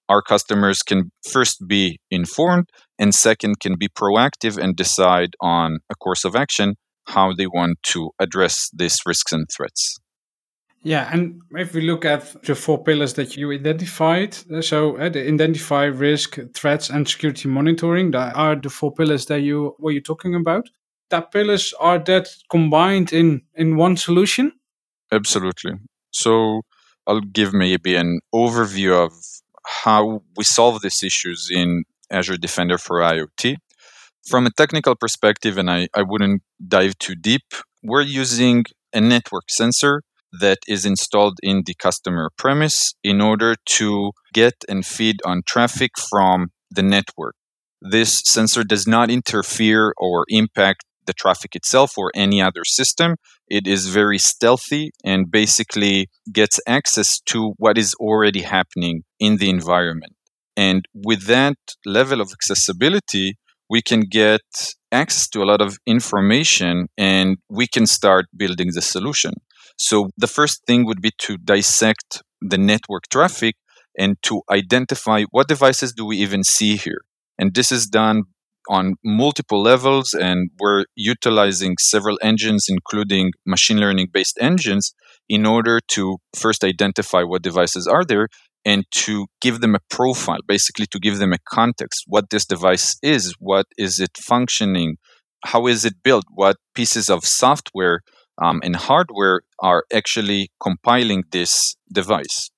our 0.08 0.22
customers 0.22 0.80
can 0.80 1.10
first 1.28 1.66
be 1.66 1.98
informed 2.08 2.68
and 2.96 3.12
second 3.12 3.58
can 3.58 3.74
be 3.76 3.88
proactive 3.88 4.56
and 4.56 4.76
decide 4.76 5.30
on 5.40 5.80
a 5.90 5.96
course 5.96 6.24
of 6.24 6.36
action 6.36 6.76
how 7.08 7.32
they 7.34 7.48
want 7.48 7.76
to 7.82 8.10
address 8.20 8.70
these 8.72 9.00
risks 9.04 9.32
and 9.32 9.46
threats 9.54 9.98
yeah, 10.82 11.10
and 11.12 11.40
if 11.50 11.74
we 11.74 11.80
look 11.80 12.04
at 12.04 12.44
the 12.44 12.54
four 12.54 12.84
pillars 12.84 13.14
that 13.14 13.36
you 13.36 13.50
identified, 13.50 14.36
uh, 14.54 14.60
so 14.60 14.96
uh, 14.98 15.10
identify 15.16 15.86
risk, 15.86 16.38
threats, 16.54 16.90
and 16.90 17.08
security 17.08 17.48
monitoring, 17.48 18.12
that 18.12 18.36
are 18.36 18.54
the 18.54 18.70
four 18.70 18.92
pillars 18.94 19.26
that 19.26 19.40
you 19.40 19.74
were 19.80 19.90
you 19.90 20.00
talking 20.00 20.36
about. 20.36 20.68
That 21.10 21.32
pillars 21.32 21.74
are 21.80 21.98
that 22.04 22.28
combined 22.50 23.12
in 23.12 23.42
in 23.56 23.76
one 23.76 23.96
solution. 23.96 24.52
Absolutely. 25.12 25.72
So 26.10 26.62
I'll 27.06 27.20
give 27.20 27.52
maybe 27.52 27.94
an 27.96 28.20
overview 28.34 28.92
of 29.04 29.12
how 29.84 30.22
we 30.36 30.44
solve 30.44 30.82
these 30.82 31.02
issues 31.02 31.48
in 31.52 31.84
Azure 32.10 32.36
Defender 32.36 32.78
for 32.78 32.98
IoT. 33.00 33.56
From 34.28 34.46
a 34.46 34.50
technical 34.50 34.96
perspective, 34.96 35.58
and 35.58 35.70
I, 35.70 35.88
I 35.94 36.02
wouldn't 36.02 36.42
dive 36.66 36.98
too 36.98 37.14
deep, 37.14 37.44
we're 37.82 38.02
using 38.02 38.64
a 38.94 39.00
network 39.00 39.50
sensor 39.50 40.02
that 40.40 40.58
is 40.68 40.84
installed 40.86 41.38
in 41.42 41.62
the 41.66 41.75
customer 41.75 42.30
premise 42.36 42.94
in 43.04 43.20
order 43.20 43.54
to 43.66 44.12
get 44.34 44.54
and 44.68 44.86
feed 44.86 45.16
on 45.25 45.42
traffic 45.46 45.92
from 45.98 46.48
the 46.70 46.82
network. 46.82 47.34
This 47.82 48.22
sensor 48.25 48.64
does 48.64 48.86
not 48.86 49.10
interfere 49.10 49.94
or 49.98 50.25
impact 50.28 50.84
the 51.06 51.12
traffic 51.12 51.54
itself 51.54 51.96
or 51.96 52.10
any 52.14 52.40
other 52.40 52.64
system. 52.64 53.16
It 53.48 53.66
is 53.66 53.88
very 53.88 54.18
stealthy 54.18 54.90
and 55.04 55.30
basically 55.30 56.08
gets 56.32 56.60
access 56.66 57.20
to 57.26 57.54
what 57.58 57.78
is 57.78 57.94
already 57.94 58.42
happening 58.42 59.02
in 59.18 59.36
the 59.36 59.50
environment. 59.50 60.14
And 60.56 60.86
with 60.94 61.26
that 61.26 61.56
level 61.84 62.20
of 62.20 62.30
accessibility, 62.32 63.36
we 63.68 63.82
can 63.82 64.02
get 64.02 64.42
access 64.92 65.28
to 65.28 65.42
a 65.42 65.44
lot 65.44 65.60
of 65.60 65.76
information 65.86 66.86
and 66.96 67.36
we 67.50 67.66
can 67.66 67.86
start 67.86 68.26
building 68.36 68.70
the 68.72 68.82
solution. 68.82 69.34
So 69.76 70.10
the 70.16 70.26
first 70.26 70.62
thing 70.66 70.86
would 70.86 71.02
be 71.02 71.12
to 71.18 71.36
dissect 71.36 72.22
the 72.40 72.58
network 72.58 73.04
traffic 73.10 73.56
and 73.98 74.16
to 74.22 74.42
identify 74.50 75.25
what 75.30 75.48
devices 75.48 75.92
do 75.92 76.04
we 76.06 76.16
even 76.18 76.44
see 76.44 76.76
here. 76.76 77.02
And 77.38 77.54
this 77.54 77.70
is 77.72 77.86
done 77.86 78.22
on 78.68 78.94
multiple 79.04 79.62
levels, 79.62 80.14
and 80.14 80.50
we're 80.58 80.85
utilizing 80.94 81.76
several 81.78 82.18
engines, 82.23 82.66
including 82.68 83.32
machine 83.44 83.78
learning 83.78 84.08
based 84.12 84.38
engines, 84.40 84.94
in 85.28 85.46
order 85.46 85.80
to 85.88 86.18
first 86.35 86.64
identify 86.64 87.23
what 87.23 87.42
devices 87.42 87.87
are 87.87 88.04
there 88.04 88.28
and 88.64 88.85
to 88.90 89.26
give 89.40 89.61
them 89.61 89.75
a 89.75 89.80
profile, 89.90 90.40
basically 90.46 90.87
to 90.87 90.99
give 90.99 91.18
them 91.18 91.32
a 91.32 91.38
context 91.49 92.04
what 92.06 92.30
this 92.30 92.44
device 92.44 92.96
is, 93.02 93.35
what 93.38 93.66
is 93.78 94.00
it 94.00 94.16
functioning, 94.16 94.96
how 95.44 95.66
is 95.66 95.85
it 95.85 96.02
built, 96.02 96.25
what 96.35 96.56
pieces 96.75 97.08
of 97.08 97.25
software 97.25 98.00
um, 98.42 98.61
and 98.62 98.76
hardware 98.76 99.42
are 99.61 99.85
actually 99.92 100.50
compiling 100.61 101.25
this 101.30 101.76
device. 101.92 102.50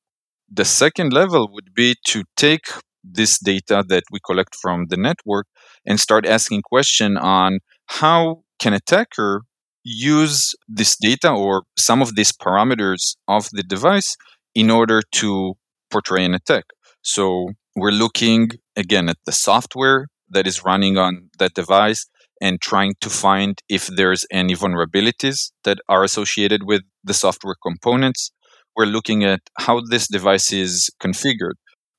The 0.50 0.64
second 0.64 1.12
level 1.12 1.48
would 1.52 1.74
be 1.74 1.94
to 2.06 2.24
take 2.36 2.64
this 3.04 3.38
data 3.38 3.84
that 3.88 4.04
we 4.10 4.18
collect 4.24 4.56
from 4.60 4.86
the 4.88 4.96
network 4.96 5.46
and 5.88 5.98
start 5.98 6.26
asking 6.26 6.62
question 6.62 7.16
on 7.16 7.58
how 7.86 8.42
can 8.60 8.74
attacker 8.74 9.42
use 9.82 10.54
this 10.68 10.96
data 11.00 11.30
or 11.32 11.62
some 11.76 12.02
of 12.02 12.14
these 12.14 12.30
parameters 12.30 13.16
of 13.26 13.48
the 13.52 13.62
device 13.62 14.14
in 14.54 14.70
order 14.70 15.00
to 15.12 15.54
portray 15.90 16.24
an 16.24 16.34
attack. 16.34 16.64
So 17.02 17.48
we're 17.74 17.90
looking 17.90 18.50
again 18.76 19.08
at 19.08 19.16
the 19.24 19.32
software 19.32 20.08
that 20.28 20.46
is 20.46 20.62
running 20.64 20.98
on 20.98 21.30
that 21.38 21.54
device 21.54 22.06
and 22.40 22.60
trying 22.60 22.94
to 23.00 23.08
find 23.08 23.58
if 23.68 23.86
there's 23.86 24.26
any 24.30 24.54
vulnerabilities 24.54 25.50
that 25.64 25.78
are 25.88 26.04
associated 26.04 26.62
with 26.64 26.82
the 27.02 27.14
software 27.14 27.56
components. 27.62 28.30
We're 28.76 28.86
looking 28.86 29.24
at 29.24 29.40
how 29.58 29.80
this 29.80 30.06
device 30.06 30.52
is 30.52 30.90
configured. 31.02 31.54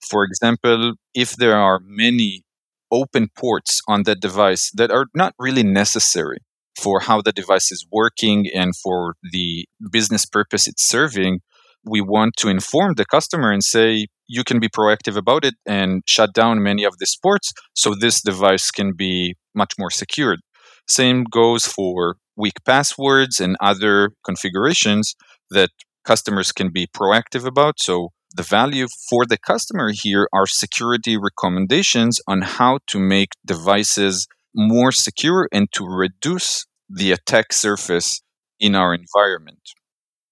For 0.09 0.23
example, 0.23 0.93
if 1.13 1.35
there 1.35 1.57
are 1.57 1.79
many 1.83 2.43
open 2.91 3.27
ports 3.35 3.81
on 3.87 4.03
that 4.03 4.19
device 4.19 4.71
that 4.73 4.91
are 4.91 5.05
not 5.13 5.33
really 5.39 5.63
necessary 5.63 6.39
for 6.79 7.01
how 7.01 7.21
the 7.21 7.31
device 7.31 7.71
is 7.71 7.85
working 7.91 8.47
and 8.53 8.75
for 8.75 9.15
the 9.31 9.65
business 9.91 10.25
purpose 10.25 10.67
it's 10.67 10.87
serving, 10.87 11.39
we 11.85 12.01
want 12.01 12.35
to 12.37 12.49
inform 12.49 12.93
the 12.95 13.05
customer 13.05 13.51
and 13.51 13.63
say, 13.63 14.07
you 14.27 14.43
can 14.43 14.59
be 14.59 14.69
proactive 14.69 15.17
about 15.17 15.43
it 15.43 15.55
and 15.65 16.03
shut 16.05 16.33
down 16.33 16.61
many 16.61 16.83
of 16.83 16.93
these 16.99 17.17
ports 17.21 17.51
so 17.75 17.93
this 17.95 18.21
device 18.21 18.69
can 18.71 18.93
be 18.95 19.35
much 19.55 19.73
more 19.77 19.89
secured. 19.89 20.39
Same 20.87 21.23
goes 21.23 21.65
for 21.65 22.17
weak 22.35 22.63
passwords 22.65 23.39
and 23.39 23.55
other 23.59 24.11
configurations 24.23 25.15
that 25.49 25.69
customers 26.05 26.51
can 26.51 26.71
be 26.71 26.87
proactive 26.87 27.45
about. 27.45 27.79
So 27.79 28.09
the 28.35 28.43
value 28.43 28.87
for 29.09 29.25
the 29.25 29.37
customer 29.37 29.91
here 29.93 30.27
are 30.33 30.45
security 30.45 31.17
recommendations 31.17 32.19
on 32.27 32.41
how 32.41 32.79
to 32.87 32.99
make 32.99 33.29
devices 33.45 34.27
more 34.53 34.91
secure 34.91 35.47
and 35.51 35.67
to 35.73 35.85
reduce 35.85 36.65
the 36.89 37.11
attack 37.11 37.53
surface 37.53 38.21
in 38.59 38.75
our 38.75 38.93
environment. 38.93 39.61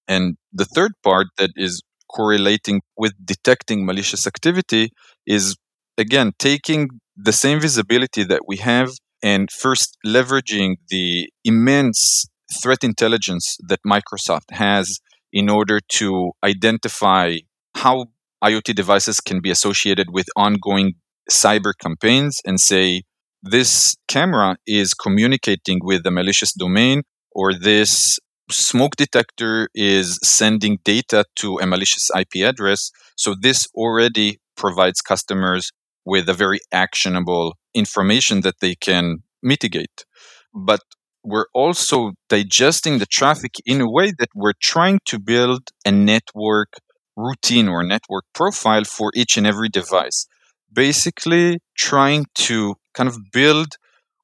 And 0.06 0.36
the 0.52 0.64
third 0.64 0.92
part 1.02 1.28
that 1.38 1.50
is 1.56 1.82
correlating 2.10 2.80
with 2.96 3.12
detecting 3.24 3.84
malicious 3.84 4.26
activity 4.26 4.90
is 5.26 5.56
again 5.96 6.32
taking 6.38 6.88
the 7.16 7.32
same 7.32 7.60
visibility 7.60 8.24
that 8.24 8.42
we 8.46 8.56
have 8.58 8.90
and 9.22 9.50
first 9.50 9.98
leveraging 10.06 10.76
the 10.88 11.28
immense 11.44 12.24
threat 12.62 12.82
intelligence 12.82 13.58
that 13.68 13.80
Microsoft 13.86 14.50
has 14.50 15.00
in 15.32 15.50
order 15.50 15.80
to 15.88 16.32
identify 16.42 17.36
how 17.82 18.06
IoT 18.42 18.74
devices 18.74 19.20
can 19.20 19.40
be 19.40 19.50
associated 19.50 20.08
with 20.10 20.26
ongoing 20.36 20.94
cyber 21.30 21.72
campaigns 21.80 22.40
and 22.44 22.60
say, 22.60 23.02
this 23.42 23.96
camera 24.08 24.56
is 24.66 24.94
communicating 24.94 25.78
with 25.82 26.04
a 26.04 26.10
malicious 26.10 26.52
domain, 26.52 27.02
or 27.30 27.54
this 27.54 28.18
smoke 28.50 28.96
detector 28.96 29.68
is 29.74 30.18
sending 30.24 30.78
data 30.84 31.24
to 31.36 31.58
a 31.58 31.66
malicious 31.66 32.10
IP 32.18 32.44
address. 32.44 32.90
So, 33.16 33.34
this 33.40 33.68
already 33.76 34.40
provides 34.56 35.00
customers 35.00 35.70
with 36.04 36.28
a 36.28 36.34
very 36.34 36.58
actionable 36.72 37.54
information 37.74 38.40
that 38.40 38.58
they 38.60 38.74
can 38.74 39.18
mitigate. 39.40 40.04
But 40.52 40.80
we're 41.22 41.52
also 41.54 42.12
digesting 42.28 42.98
the 42.98 43.06
traffic 43.06 43.54
in 43.64 43.80
a 43.80 43.90
way 43.90 44.12
that 44.18 44.30
we're 44.34 44.60
trying 44.60 44.98
to 45.06 45.20
build 45.20 45.68
a 45.84 45.92
network 45.92 46.70
routine 47.18 47.68
or 47.68 47.82
network 47.82 48.24
profile 48.34 48.84
for 48.84 49.10
each 49.14 49.36
and 49.36 49.46
every 49.46 49.68
device. 49.68 50.26
Basically, 50.72 51.58
trying 51.76 52.26
to 52.46 52.76
kind 52.94 53.08
of 53.08 53.16
build 53.32 53.68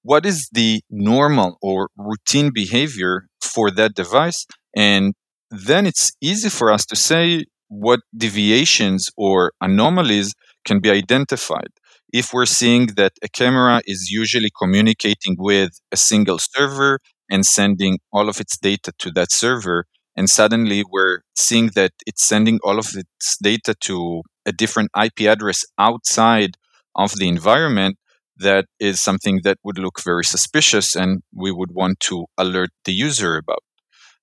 what 0.03 0.27
is 0.27 0.49
the 0.53 0.83
normal 0.91 1.59
or 1.63 1.89
routine 1.97 2.51
behavior 2.55 3.27
for 3.41 3.71
that 3.71 3.95
device. 3.95 4.47
And 4.77 5.15
then 5.51 5.87
it's 5.87 6.13
easy 6.21 6.51
for 6.51 6.71
us 6.71 6.85
to 6.87 6.97
say 6.97 7.47
what 7.69 8.01
deviations 8.17 9.11
or 9.17 9.53
anomalies 9.61 10.35
can 10.65 10.81
be 10.81 10.91
identified. 10.91 11.71
If 12.13 12.33
we're 12.33 12.47
seeing 12.47 12.89
that 12.97 13.13
a 13.23 13.29
camera 13.29 13.83
is 13.87 14.11
usually 14.11 14.51
communicating 14.57 15.37
with 15.39 15.71
a 15.91 15.97
single 15.97 16.39
server 16.39 17.01
and 17.31 17.45
sending 17.45 17.99
all 18.13 18.29
of 18.29 18.41
its 18.41 18.57
data 18.59 18.93
to 18.99 19.11
that 19.13 19.33
server, 19.33 19.87
and 20.17 20.29
suddenly 20.29 20.85
we're 20.91 21.21
seeing 21.37 21.71
that 21.75 21.93
it's 22.07 22.27
sending 22.27 22.59
all 22.65 22.79
of 22.79 22.89
its 22.95 23.37
data 23.43 23.75
to 23.81 24.23
a 24.47 24.53
different 24.53 24.91
IP 25.01 25.23
address 25.23 25.63
outside 25.79 26.57
of 26.95 27.17
the 27.17 27.29
environment, 27.29 27.97
that 28.37 28.67
is 28.81 29.01
something 29.01 29.41
that 29.45 29.59
would 29.65 29.79
look 29.79 30.03
very 30.03 30.25
suspicious 30.25 30.95
and 30.97 31.23
we 31.35 31.53
would 31.53 31.71
want 31.73 32.01
to 32.01 32.27
alert 32.37 32.71
the 32.85 32.93
user 32.93 33.37
about. 33.37 33.63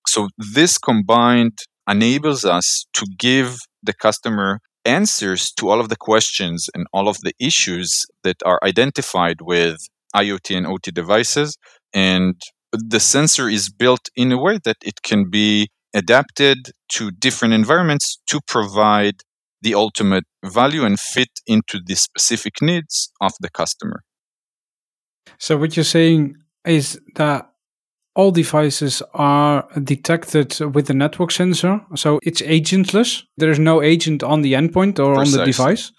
So, 0.07 0.29
this 0.37 0.77
combined 0.77 1.59
enables 1.89 2.43
us 2.45 2.85
to 2.93 3.05
give 3.17 3.57
the 3.83 3.93
customer 3.93 4.59
answers 4.85 5.51
to 5.51 5.69
all 5.69 5.79
of 5.79 5.89
the 5.89 5.95
questions 5.95 6.69
and 6.73 6.87
all 6.91 7.07
of 7.07 7.19
the 7.21 7.33
issues 7.39 8.05
that 8.23 8.37
are 8.45 8.59
identified 8.63 9.37
with 9.41 9.77
IoT 10.15 10.57
and 10.57 10.67
OT 10.67 10.91
devices. 10.91 11.57
And 11.93 12.41
the 12.71 12.99
sensor 12.99 13.47
is 13.49 13.69
built 13.69 14.09
in 14.15 14.31
a 14.31 14.41
way 14.41 14.59
that 14.63 14.77
it 14.83 15.01
can 15.03 15.29
be 15.29 15.69
adapted 15.93 16.71
to 16.93 17.11
different 17.11 17.53
environments 17.53 18.21
to 18.27 18.39
provide 18.47 19.15
the 19.61 19.75
ultimate 19.75 20.23
value 20.43 20.83
and 20.83 20.99
fit 20.99 21.29
into 21.45 21.79
the 21.85 21.95
specific 21.95 22.61
needs 22.61 23.11
of 23.21 23.33
the 23.39 23.49
customer. 23.49 24.03
So, 25.37 25.57
what 25.57 25.75
you're 25.75 25.83
saying 25.83 26.37
is 26.65 26.99
that 27.15 27.49
all 28.15 28.31
devices 28.31 29.01
are 29.13 29.67
detected 29.83 30.59
with 30.59 30.87
the 30.87 30.93
network 30.93 31.31
sensor. 31.31 31.81
So, 31.95 32.19
it's 32.23 32.41
agentless. 32.41 33.23
There 33.37 33.51
is 33.51 33.59
no 33.59 33.81
agent 33.81 34.23
on 34.23 34.41
the 34.41 34.53
endpoint 34.53 34.99
or 34.99 35.15
Precisely. 35.15 35.39
on 35.39 35.45
the 35.45 35.51
device. 35.51 35.91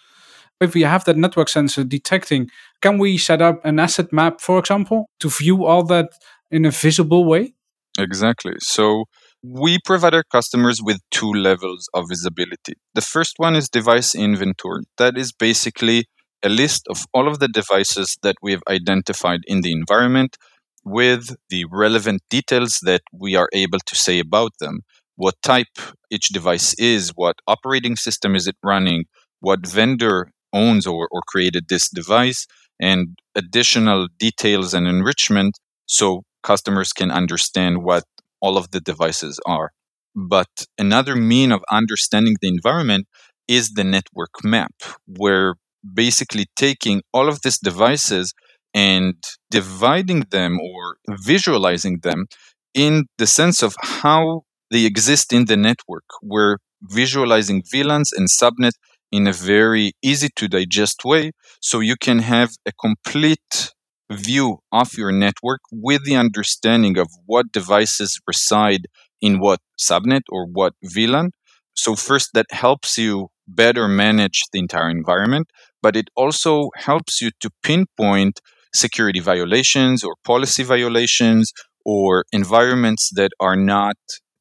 If 0.61 0.75
we 0.75 0.83
have 0.83 1.05
that 1.05 1.17
network 1.17 1.49
sensor 1.49 1.83
detecting, 1.83 2.49
can 2.81 2.99
we 2.99 3.19
set 3.19 3.43
up 3.43 3.65
an 3.65 3.81
asset 3.81 4.13
map, 4.13 4.41
for 4.41 4.59
example, 4.59 5.07
to 5.21 5.29
view 5.29 5.65
all 5.65 5.85
that 5.87 6.11
in 6.51 6.65
a 6.65 6.71
visible 6.71 7.25
way? 7.25 7.55
Exactly. 7.99 8.55
So, 8.59 9.07
we 9.43 9.79
provide 9.85 10.15
our 10.15 10.25
customers 10.25 10.81
with 10.83 11.01
two 11.11 11.33
levels 11.33 11.89
of 11.95 12.09
visibility. 12.09 12.75
The 12.95 13.01
first 13.01 13.35
one 13.39 13.57
is 13.57 13.69
device 13.69 14.15
inventory. 14.15 14.85
That 14.99 15.19
is 15.19 15.33
basically 15.33 16.07
a 16.43 16.49
list 16.49 16.87
of 16.89 17.05
all 17.13 17.29
of 17.29 17.41
the 17.41 17.49
devices 17.49 18.17
that 18.23 18.37
we 18.43 18.53
have 18.53 18.63
identified 18.69 19.41
in 19.47 19.61
the 19.63 19.73
environment 19.73 20.37
with 20.85 21.37
the 21.49 21.65
relevant 21.71 22.23
details 22.31 22.79
that 22.83 23.03
we 23.13 23.35
are 23.37 23.49
able 23.53 23.79
to 23.87 23.95
say 23.97 24.19
about 24.19 24.53
them. 24.61 24.81
What 25.17 25.35
type 25.43 25.79
each 26.11 26.29
device 26.29 26.75
is, 26.79 27.11
what 27.15 27.37
operating 27.47 27.97
system 27.97 28.35
is 28.35 28.47
it 28.47 28.57
running, 28.63 29.05
what 29.41 29.67
vendor 29.67 30.31
owns 30.53 30.87
or, 30.87 31.09
or 31.11 31.21
created 31.29 31.65
this 31.69 31.89
device, 31.89 32.47
and 32.81 33.17
additional 33.35 34.09
details 34.19 34.75
and 34.75 34.87
enrichment 34.87 35.59
so 35.87 36.23
customers 36.43 36.93
can 36.93 37.11
understand 37.11 37.85
what 37.85 38.05
all 38.43 38.59
of 38.59 38.71
the 38.73 38.81
devices 38.81 39.41
are. 39.47 39.71
But 40.15 40.67
another 40.77 41.17
mean 41.17 41.53
of 41.53 41.63
understanding 41.71 42.37
the 42.43 42.49
environment 42.49 43.07
is 43.49 43.71
the 43.71 43.85
network 43.85 44.45
map, 44.45 44.75
where 45.07 45.55
basically 45.95 46.47
taking 46.57 47.03
all 47.13 47.29
of 47.29 47.41
these 47.43 47.59
devices 47.59 48.35
and 48.75 49.15
dividing 49.51 50.27
them 50.31 50.59
or 50.61 50.97
visualizing 51.09 52.01
them 52.03 52.27
in 52.75 53.05
the 53.19 53.27
sense 53.27 53.63
of 53.63 53.75
how 53.81 54.43
they 54.71 54.85
exist 54.85 55.33
in 55.33 55.47
the 55.47 55.57
network. 55.57 56.05
We're 56.23 56.57
visualizing 56.83 57.63
VLANs 57.63 58.11
and 58.17 58.29
subnet 58.29 58.73
in 59.11 59.27
a 59.27 59.33
very 59.33 59.93
easy 60.03 60.29
to 60.37 60.49
digest 60.49 61.05
way 61.05 61.33
so 61.61 61.81
you 61.81 61.97
can 62.01 62.21
have 62.21 62.51
a 62.67 62.73
complete 62.81 63.72
view 64.13 64.59
of 64.73 64.95
your 64.97 65.13
network 65.13 65.61
with 65.71 66.05
the 66.05 66.17
understanding 66.17 66.99
of 66.99 67.09
what 67.27 67.53
devices 67.53 68.21
reside 68.27 68.87
in 69.21 69.39
what 69.39 69.61
subnet 69.79 70.23
or 70.31 70.47
what 70.47 70.75
VLAN. 70.85 71.31
So, 71.75 71.95
first, 71.97 72.31
that 72.35 72.47
helps 72.51 72.99
you 72.99 73.29
better 73.49 73.89
manage 73.89 74.43
the 74.53 74.59
entire 74.59 74.91
environment, 74.91 75.49
but 75.83 75.97
it 75.97 76.09
also 76.17 76.71
helps 76.77 77.21
you 77.21 77.31
to 77.41 77.51
pinpoint 77.63 78.41
security 78.75 79.21
violations 79.21 80.03
or 80.05 80.15
policy 80.25 80.63
violations 80.63 81.53
or 81.85 82.25
environments 82.33 83.11
that 83.15 83.33
are 83.41 83.57
not 83.57 83.97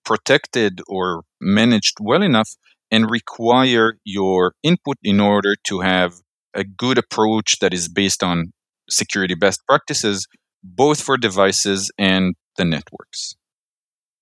protected 0.05 0.81
or 0.87 1.23
managed 1.39 1.97
well 1.99 2.21
enough 2.21 2.49
and 2.91 3.09
require 3.09 3.97
your 4.03 4.53
input 4.63 4.97
in 5.03 5.19
order 5.19 5.55
to 5.63 5.79
have 5.79 6.15
a 6.53 6.63
good 6.63 6.97
approach 6.97 7.59
that 7.59 7.73
is 7.73 7.87
based 7.87 8.23
on 8.23 8.51
security 8.91 9.35
best 9.35 9.61
practices, 9.67 10.27
both 10.63 11.01
for 11.01 11.17
devices 11.17 11.91
and 11.97 12.35
the 12.57 12.65
networks. 12.65 13.35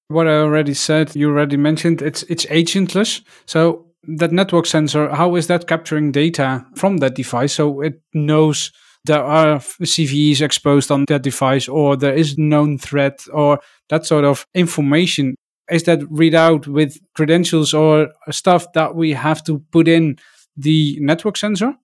What 0.08 0.28
I 0.28 0.38
already 0.40 0.74
said, 0.74 1.16
you 1.16 1.30
already 1.30 1.58
mentioned, 1.58 2.02
it's 2.02 2.24
it's 2.24 2.46
agentless. 2.48 3.22
So 3.46 3.86
that 4.04 4.32
network 4.32 4.66
sensor, 4.66 5.10
how 5.10 5.36
is 5.36 5.48
that 5.48 5.68
capturing 5.68 6.12
data 6.12 6.66
from 6.76 6.98
that 6.98 7.16
device? 7.16 7.54
So 7.54 7.82
it 7.82 8.02
knows 8.14 8.72
there 9.06 9.24
are 9.24 9.60
CVEs 9.60 10.42
exposed 10.42 10.92
on 10.92 11.06
that 11.08 11.22
device, 11.22 11.68
or 11.68 11.96
there 11.96 12.14
is 12.14 12.38
known 12.38 12.78
threat, 12.78 13.20
or 13.32 13.60
that 13.90 14.06
sort 14.06 14.26
of 14.26 14.46
information. 14.54 15.36
Is 15.70 15.84
that 15.84 16.02
read 16.10 16.34
out 16.34 16.68
with 16.68 16.98
credentials 17.16 17.74
or 17.74 18.10
stuff 18.32 18.72
that 18.74 18.96
we 18.96 19.14
have 19.14 19.44
to 19.44 19.60
put 19.72 19.88
in 19.88 20.18
the 20.58 20.98
network 21.00 21.38
sensor? 21.38 21.76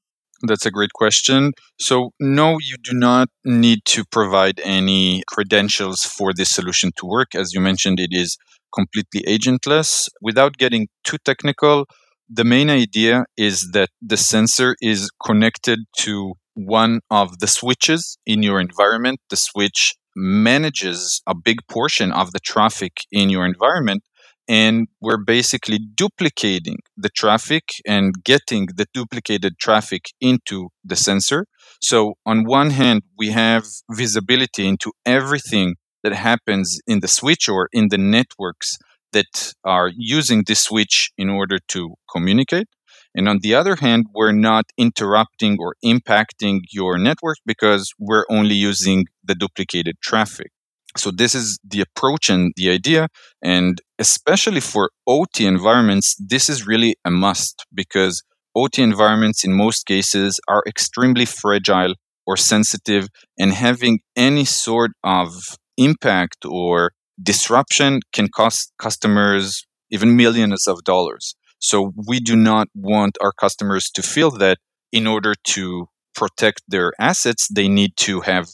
That's 0.44 0.66
a 0.66 0.72
great 0.72 0.94
question. 0.94 1.54
So, 1.80 2.12
no, 2.20 2.58
you 2.60 2.76
do 2.84 2.94
not 2.94 3.30
need 3.46 3.80
to 3.86 4.04
provide 4.06 4.60
any 4.64 5.24
credentials 5.28 6.04
for 6.04 6.34
this 6.34 6.52
solution 6.52 6.92
to 6.98 7.06
work. 7.06 7.34
As 7.36 7.54
you 7.54 7.62
mentioned, 7.62 8.00
it 8.00 8.10
is 8.12 8.38
completely 8.74 9.22
agentless. 9.28 10.08
Without 10.22 10.58
getting 10.58 10.88
too 11.04 11.18
technical, 11.24 11.86
the 12.30 12.44
main 12.44 12.70
idea 12.70 13.26
is 13.38 13.70
that 13.74 13.90
the 14.02 14.18
sensor 14.18 14.76
is 14.82 15.10
connected 15.26 15.80
to 16.00 16.34
one 16.54 17.00
of 17.10 17.40
the 17.40 17.48
switches 17.48 18.18
in 18.26 18.44
your 18.44 18.60
environment. 18.60 19.20
The 19.30 19.38
switch 19.38 19.96
manages 20.16 21.22
a 21.28 21.36
big 21.36 21.58
portion 21.70 22.12
of 22.12 22.32
the 22.32 22.40
traffic 22.40 22.94
in 23.12 23.30
your 23.30 23.46
environment 23.46 24.04
and 24.48 24.88
we're 25.02 25.24
basically 25.24 25.80
duplicating 25.96 26.78
the 26.98 27.10
traffic 27.10 27.64
and 27.86 28.14
getting 28.24 28.68
the 28.76 28.86
duplicated 28.94 29.58
traffic 29.60 30.06
into 30.22 30.70
the 30.84 30.96
sensor. 30.96 31.46
So, 31.82 32.16
on 32.26 32.46
one 32.46 32.72
hand, 32.72 33.04
we 33.18 33.30
have 33.32 33.66
visibility 33.92 34.68
into 34.68 34.92
everything 35.06 35.76
that 36.04 36.14
happens 36.14 36.80
in 36.88 37.00
the 37.00 37.08
switch 37.08 37.50
or 37.50 37.68
in 37.74 37.90
the 37.90 37.98
networks 37.98 38.78
that 39.14 39.54
are 39.64 39.92
using 39.96 40.44
this 40.46 40.62
switch 40.64 41.12
in 41.18 41.30
order 41.30 41.58
to 41.70 41.96
communicate. 42.12 42.68
And 43.16 43.30
on 43.30 43.40
the 43.42 43.56
other 43.56 43.78
hand, 43.78 44.08
we're 44.14 44.34
not 44.34 44.66
interrupting 44.78 45.58
or 45.60 45.76
impacting 45.84 46.60
your 46.72 46.98
network 46.98 47.38
because 47.46 47.94
we're 47.98 48.26
only 48.30 48.56
using 48.56 49.06
the 49.24 49.36
duplicated 49.36 49.96
traffic. 50.02 50.52
So 50.98 51.12
this 51.12 51.36
is 51.36 51.60
the 51.64 51.82
approach 51.82 52.30
and 52.30 52.54
the 52.56 52.70
idea. 52.70 53.08
And 53.44 53.82
especially 54.00 54.62
for 54.62 54.92
OT 55.08 55.46
environments, 55.46 56.16
this 56.20 56.50
is 56.50 56.66
really 56.66 56.96
a 57.06 57.12
must 57.12 57.66
because 57.74 58.22
OT 58.56 58.82
environments 58.82 59.44
in 59.44 59.54
most 59.54 59.86
cases 59.86 60.40
are 60.48 60.64
extremely 60.66 61.26
fragile 61.26 61.96
or 62.26 62.38
sensitive 62.38 63.08
and 63.38 63.52
having 63.52 64.00
any 64.16 64.46
sort 64.46 64.92
of 65.04 65.34
impact 65.78 66.46
or 66.46 66.92
disruption 67.22 68.00
can 68.14 68.28
cost 68.34 68.72
customers 68.80 69.66
even 69.92 70.16
millions 70.16 70.68
of 70.68 70.84
dollars. 70.84 71.36
So 71.60 71.92
we 72.08 72.20
do 72.20 72.36
not 72.36 72.68
want 72.74 73.18
our 73.22 73.32
customers 73.32 73.90
to 73.96 74.02
feel 74.02 74.32
that 74.32 74.58
in 74.92 75.08
order 75.08 75.34
to 75.50 75.88
protect 76.14 76.62
their 76.68 76.94
assets, 77.00 77.48
they 77.54 77.68
need 77.68 77.92
to 77.98 78.22
have 78.22 78.48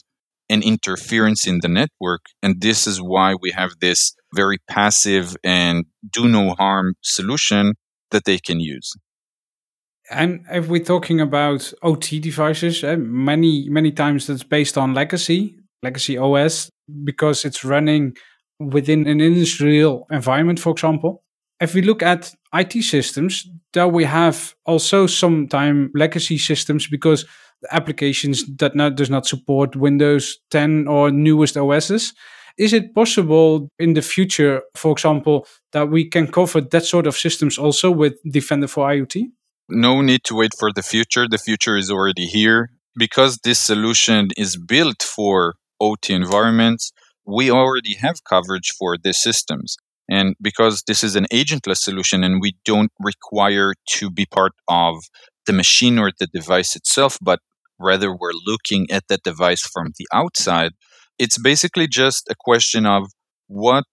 an 0.52 0.62
interference 0.62 1.46
in 1.46 1.60
the 1.62 1.68
network. 1.68 2.20
And 2.42 2.60
this 2.60 2.86
is 2.86 3.00
why 3.00 3.34
we 3.40 3.50
have 3.52 3.72
this 3.80 4.14
very 4.34 4.58
passive 4.68 5.34
and 5.42 5.86
do 6.12 6.28
no 6.28 6.54
harm 6.54 6.94
solution 7.00 7.74
that 8.10 8.24
they 8.26 8.38
can 8.38 8.60
use. 8.60 8.92
And 10.10 10.44
if 10.50 10.68
we're 10.68 10.84
talking 10.84 11.20
about 11.20 11.72
OT 11.82 12.20
devices, 12.20 12.84
uh, 12.84 12.96
many 12.98 13.68
many 13.70 13.92
times 13.92 14.26
that's 14.26 14.44
based 14.44 14.76
on 14.76 14.92
legacy, 14.92 15.56
legacy 15.82 16.18
OS, 16.18 16.68
because 17.04 17.46
it's 17.46 17.64
running 17.64 18.14
within 18.58 19.06
an 19.06 19.20
industrial 19.20 20.06
environment, 20.10 20.60
for 20.60 20.72
example. 20.72 21.22
If 21.60 21.74
we 21.74 21.82
look 21.82 22.02
at 22.02 22.34
IT 22.52 22.82
systems, 22.82 23.48
there 23.72 23.88
we 23.88 24.04
have 24.04 24.54
also 24.66 25.06
sometimes 25.06 25.90
legacy 25.94 26.36
systems 26.36 26.88
because 26.88 27.24
applications 27.70 28.44
that 28.56 28.74
not, 28.74 28.96
does 28.96 29.10
not 29.10 29.26
support 29.26 29.76
Windows 29.76 30.38
10 30.50 30.88
or 30.88 31.10
newest 31.10 31.56
OSs. 31.56 32.12
Is 32.58 32.72
it 32.72 32.94
possible 32.94 33.68
in 33.78 33.94
the 33.94 34.02
future, 34.02 34.62
for 34.74 34.92
example, 34.92 35.46
that 35.72 35.88
we 35.88 36.08
can 36.08 36.30
cover 36.30 36.60
that 36.60 36.84
sort 36.84 37.06
of 37.06 37.16
systems 37.16 37.58
also 37.58 37.90
with 37.90 38.14
Defender 38.30 38.68
for 38.68 38.88
IoT? 38.88 39.24
No 39.68 40.02
need 40.02 40.24
to 40.24 40.36
wait 40.36 40.52
for 40.58 40.70
the 40.72 40.82
future. 40.82 41.26
The 41.28 41.38
future 41.38 41.76
is 41.76 41.90
already 41.90 42.26
here. 42.26 42.70
Because 42.94 43.38
this 43.38 43.58
solution 43.58 44.28
is 44.36 44.58
built 44.58 45.02
for 45.02 45.54
OT 45.80 46.12
environments, 46.12 46.92
we 47.24 47.50
already 47.50 47.94
have 47.94 48.22
coverage 48.24 48.70
for 48.78 48.98
these 49.02 49.22
systems. 49.22 49.76
And 50.10 50.34
because 50.42 50.82
this 50.86 51.02
is 51.02 51.16
an 51.16 51.26
agentless 51.32 51.78
solution 51.78 52.22
and 52.22 52.42
we 52.42 52.54
don't 52.66 52.92
require 53.00 53.72
to 53.96 54.10
be 54.10 54.26
part 54.26 54.52
of 54.68 54.96
the 55.46 55.52
machine 55.52 55.98
or 55.98 56.12
the 56.18 56.26
device 56.26 56.76
itself, 56.76 57.18
but 57.22 57.40
rather 57.78 58.14
we're 58.14 58.32
looking 58.46 58.86
at 58.90 59.04
that 59.08 59.22
device 59.22 59.62
from 59.62 59.92
the 59.98 60.06
outside, 60.12 60.72
it's 61.18 61.38
basically 61.38 61.86
just 61.88 62.28
a 62.30 62.34
question 62.38 62.86
of 62.86 63.06
what 63.46 63.84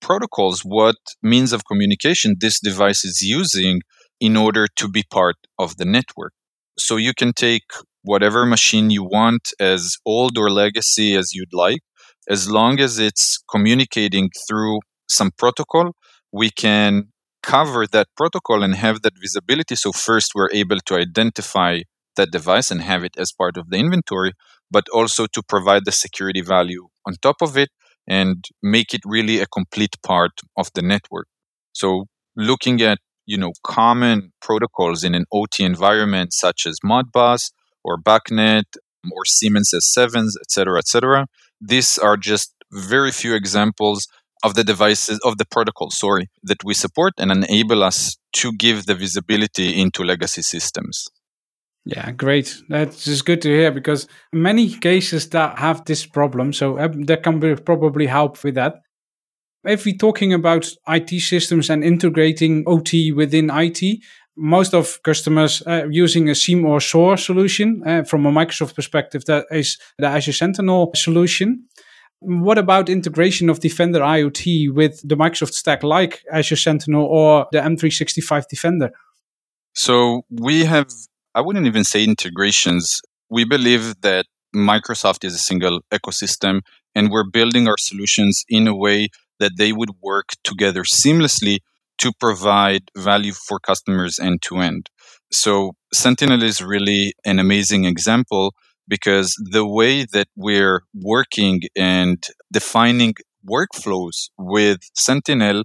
protocols, 0.00 0.60
what 0.60 0.96
means 1.22 1.52
of 1.52 1.64
communication 1.64 2.36
this 2.38 2.60
device 2.60 3.04
is 3.04 3.22
using 3.22 3.80
in 4.20 4.36
order 4.36 4.66
to 4.76 4.88
be 4.88 5.04
part 5.10 5.36
of 5.58 5.76
the 5.76 5.84
network. 5.84 6.32
So 6.78 6.96
you 6.96 7.12
can 7.14 7.32
take 7.32 7.64
whatever 8.02 8.46
machine 8.46 8.90
you 8.90 9.04
want, 9.04 9.48
as 9.60 9.96
old 10.06 10.38
or 10.38 10.50
legacy 10.50 11.14
as 11.14 11.34
you'd 11.34 11.52
like, 11.52 11.80
as 12.28 12.50
long 12.50 12.80
as 12.80 12.98
it's 12.98 13.38
communicating 13.50 14.30
through 14.48 14.80
some 15.08 15.30
protocol, 15.36 15.92
we 16.32 16.50
can 16.50 17.08
cover 17.42 17.86
that 17.86 18.08
protocol 18.16 18.62
and 18.62 18.74
have 18.74 19.02
that 19.02 19.14
visibility. 19.20 19.74
So, 19.74 19.92
first, 19.92 20.32
we're 20.34 20.50
able 20.52 20.78
to 20.86 20.94
identify 20.96 21.80
that 22.16 22.30
device 22.30 22.70
and 22.70 22.82
have 22.82 23.04
it 23.04 23.16
as 23.16 23.32
part 23.32 23.56
of 23.56 23.70
the 23.70 23.76
inventory, 23.76 24.32
but 24.70 24.84
also 24.92 25.26
to 25.26 25.42
provide 25.42 25.84
the 25.84 25.92
security 25.92 26.40
value 26.40 26.88
on 27.06 27.14
top 27.20 27.36
of 27.42 27.56
it 27.56 27.70
and 28.06 28.44
make 28.62 28.94
it 28.94 29.00
really 29.04 29.38
a 29.40 29.46
complete 29.46 29.96
part 30.04 30.32
of 30.56 30.70
the 30.74 30.82
network. 30.82 31.26
So, 31.72 32.06
looking 32.36 32.80
at 32.82 32.98
you 33.26 33.36
know 33.36 33.52
common 33.64 34.32
protocols 34.40 35.04
in 35.04 35.14
an 35.14 35.26
OT 35.32 35.64
environment 35.64 36.32
such 36.32 36.66
as 36.66 36.78
Modbus 36.84 37.52
or 37.84 37.98
BACnet 37.98 38.64
or 39.12 39.24
Siemens 39.24 39.72
S7s, 39.72 40.32
etc., 40.40 40.78
etc. 40.78 41.26
These 41.60 41.98
are 41.98 42.16
just 42.16 42.54
very 42.72 43.12
few 43.12 43.34
examples 43.34 44.06
of 44.42 44.54
the 44.54 44.64
devices 44.64 45.20
of 45.24 45.36
the 45.38 45.44
protocol 45.44 45.90
sorry 45.90 46.28
that 46.42 46.64
we 46.64 46.72
support 46.72 47.12
and 47.18 47.30
enable 47.30 47.82
us 47.82 48.16
to 48.32 48.52
give 48.52 48.86
the 48.86 48.94
visibility 48.94 49.80
into 49.80 50.02
legacy 50.02 50.42
systems 50.42 51.08
yeah 51.84 52.10
great 52.12 52.62
that's 52.68 53.04
just 53.04 53.24
good 53.24 53.40
to 53.40 53.48
hear 53.48 53.70
because 53.70 54.06
many 54.32 54.68
cases 54.68 55.28
that 55.30 55.58
have 55.58 55.84
this 55.86 56.06
problem 56.06 56.52
so 56.52 56.78
uh, 56.78 56.88
there 56.92 57.16
can 57.16 57.40
be 57.40 57.54
probably 57.56 58.06
help 58.06 58.42
with 58.44 58.54
that 58.54 58.80
if 59.64 59.84
we're 59.84 59.96
talking 59.96 60.32
about 60.32 60.70
IT 60.88 61.20
systems 61.20 61.68
and 61.68 61.84
integrating 61.84 62.64
OT 62.66 63.12
within 63.12 63.50
IT, 63.52 64.00
most 64.36 64.72
of 64.72 65.02
customers 65.02 65.62
uh, 65.66 65.86
using 65.90 66.30
a 66.30 66.34
SIEM 66.34 66.64
or 66.64 66.80
SOAR 66.80 67.16
solution. 67.16 67.82
Uh, 67.84 68.02
from 68.04 68.24
a 68.24 68.32
Microsoft 68.32 68.74
perspective, 68.74 69.24
that 69.26 69.46
is 69.50 69.76
the 69.98 70.06
Azure 70.06 70.32
Sentinel 70.32 70.90
solution. 70.94 71.66
What 72.20 72.58
about 72.58 72.88
integration 72.88 73.48
of 73.50 73.60
Defender 73.60 74.00
IoT 74.00 74.72
with 74.72 75.00
the 75.06 75.16
Microsoft 75.16 75.52
stack 75.52 75.82
like 75.82 76.22
Azure 76.32 76.56
Sentinel 76.56 77.04
or 77.04 77.46
the 77.52 77.58
M365 77.58 78.46
Defender? 78.48 78.90
So 79.74 80.24
we 80.30 80.64
have, 80.64 80.90
I 81.34 81.40
wouldn't 81.40 81.66
even 81.66 81.84
say 81.84 82.04
integrations. 82.04 83.00
We 83.28 83.44
believe 83.44 84.00
that 84.00 84.26
Microsoft 84.54 85.24
is 85.24 85.34
a 85.34 85.38
single 85.38 85.80
ecosystem 85.92 86.62
and 86.94 87.10
we're 87.10 87.30
building 87.30 87.68
our 87.68 87.78
solutions 87.78 88.44
in 88.48 88.66
a 88.66 88.74
way 88.74 89.08
that 89.38 89.52
they 89.56 89.72
would 89.72 89.90
work 90.02 90.30
together 90.42 90.82
seamlessly 90.82 91.58
to 91.98 92.12
provide 92.18 92.90
value 92.96 93.32
for 93.32 93.60
customers 93.60 94.18
end 94.18 94.42
to 94.42 94.56
end. 94.56 94.90
So 95.30 95.72
Sentinel 95.92 96.42
is 96.42 96.60
really 96.60 97.14
an 97.24 97.38
amazing 97.38 97.84
example 97.84 98.54
because 98.88 99.34
the 99.52 99.66
way 99.66 100.04
that 100.12 100.26
we're 100.34 100.82
working 100.94 101.60
and 101.76 102.22
defining 102.52 103.14
workflows 103.48 104.30
with 104.36 104.80
Sentinel 104.94 105.62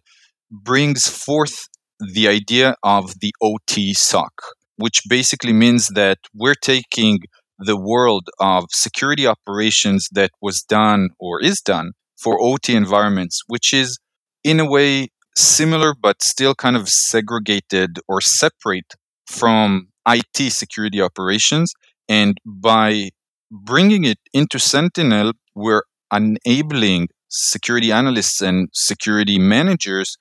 brings 0.51 1.07
forth 1.07 1.67
the 1.99 2.27
idea 2.27 2.75
of 2.83 3.19
the 3.19 3.33
OT 3.41 3.93
SOC, 3.93 4.33
which 4.77 5.01
basically 5.09 5.53
means 5.53 5.87
that 5.95 6.17
we're 6.33 6.55
taking 6.61 7.19
the 7.57 7.77
world 7.77 8.27
of 8.39 8.65
security 8.71 9.25
operations 9.25 10.07
that 10.11 10.31
was 10.41 10.61
done 10.61 11.09
or 11.19 11.41
is 11.41 11.61
done 11.61 11.91
for 12.21 12.41
OT 12.41 12.75
environments, 12.75 13.41
which 13.47 13.73
is 13.73 13.97
in 14.43 14.59
a 14.59 14.69
way 14.69 15.09
similar 15.35 15.93
but 15.93 16.21
still 16.21 16.55
kind 16.55 16.75
of 16.75 16.89
segregated 16.89 17.99
or 18.07 18.21
separate 18.21 18.93
from 19.25 19.87
IT 20.07 20.51
security 20.51 21.01
operations. 21.01 21.73
And 22.07 22.37
by 22.45 23.09
bringing 23.51 24.03
it 24.05 24.19
into 24.33 24.59
Sentinel, 24.59 25.33
we're 25.55 25.83
enabling 26.13 27.09
security 27.29 27.91
analysts 27.91 28.41
and 28.41 28.69
security 28.73 29.39
managers 29.39 30.17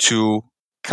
to 0.00 0.42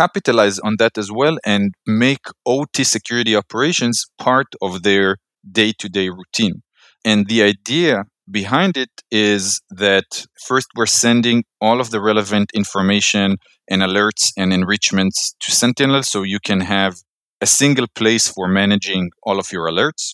capitalize 0.02 0.58
on 0.60 0.74
that 0.78 0.98
as 1.02 1.10
well 1.20 1.36
and 1.44 1.74
make 1.86 2.24
OT 2.44 2.84
security 2.84 3.34
operations 3.42 3.96
part 4.18 4.48
of 4.60 4.82
their 4.82 5.16
day 5.60 5.72
to 5.80 5.88
day 5.88 6.08
routine. 6.08 6.56
And 7.04 7.28
the 7.28 7.42
idea 7.42 8.04
behind 8.40 8.76
it 8.76 8.94
is 9.10 9.60
that 9.70 10.08
first 10.48 10.68
we're 10.76 10.94
sending 11.04 11.38
all 11.60 11.80
of 11.80 11.90
the 11.90 12.02
relevant 12.10 12.48
information 12.54 13.36
and 13.70 13.82
alerts 13.82 14.24
and 14.36 14.52
enrichments 14.52 15.34
to 15.42 15.50
Sentinel 15.60 16.02
so 16.02 16.22
you 16.22 16.40
can 16.50 16.60
have 16.60 16.94
a 17.40 17.46
single 17.46 17.86
place 18.00 18.26
for 18.28 18.46
managing 18.48 19.10
all 19.26 19.38
of 19.38 19.52
your 19.52 19.66
alerts 19.72 20.04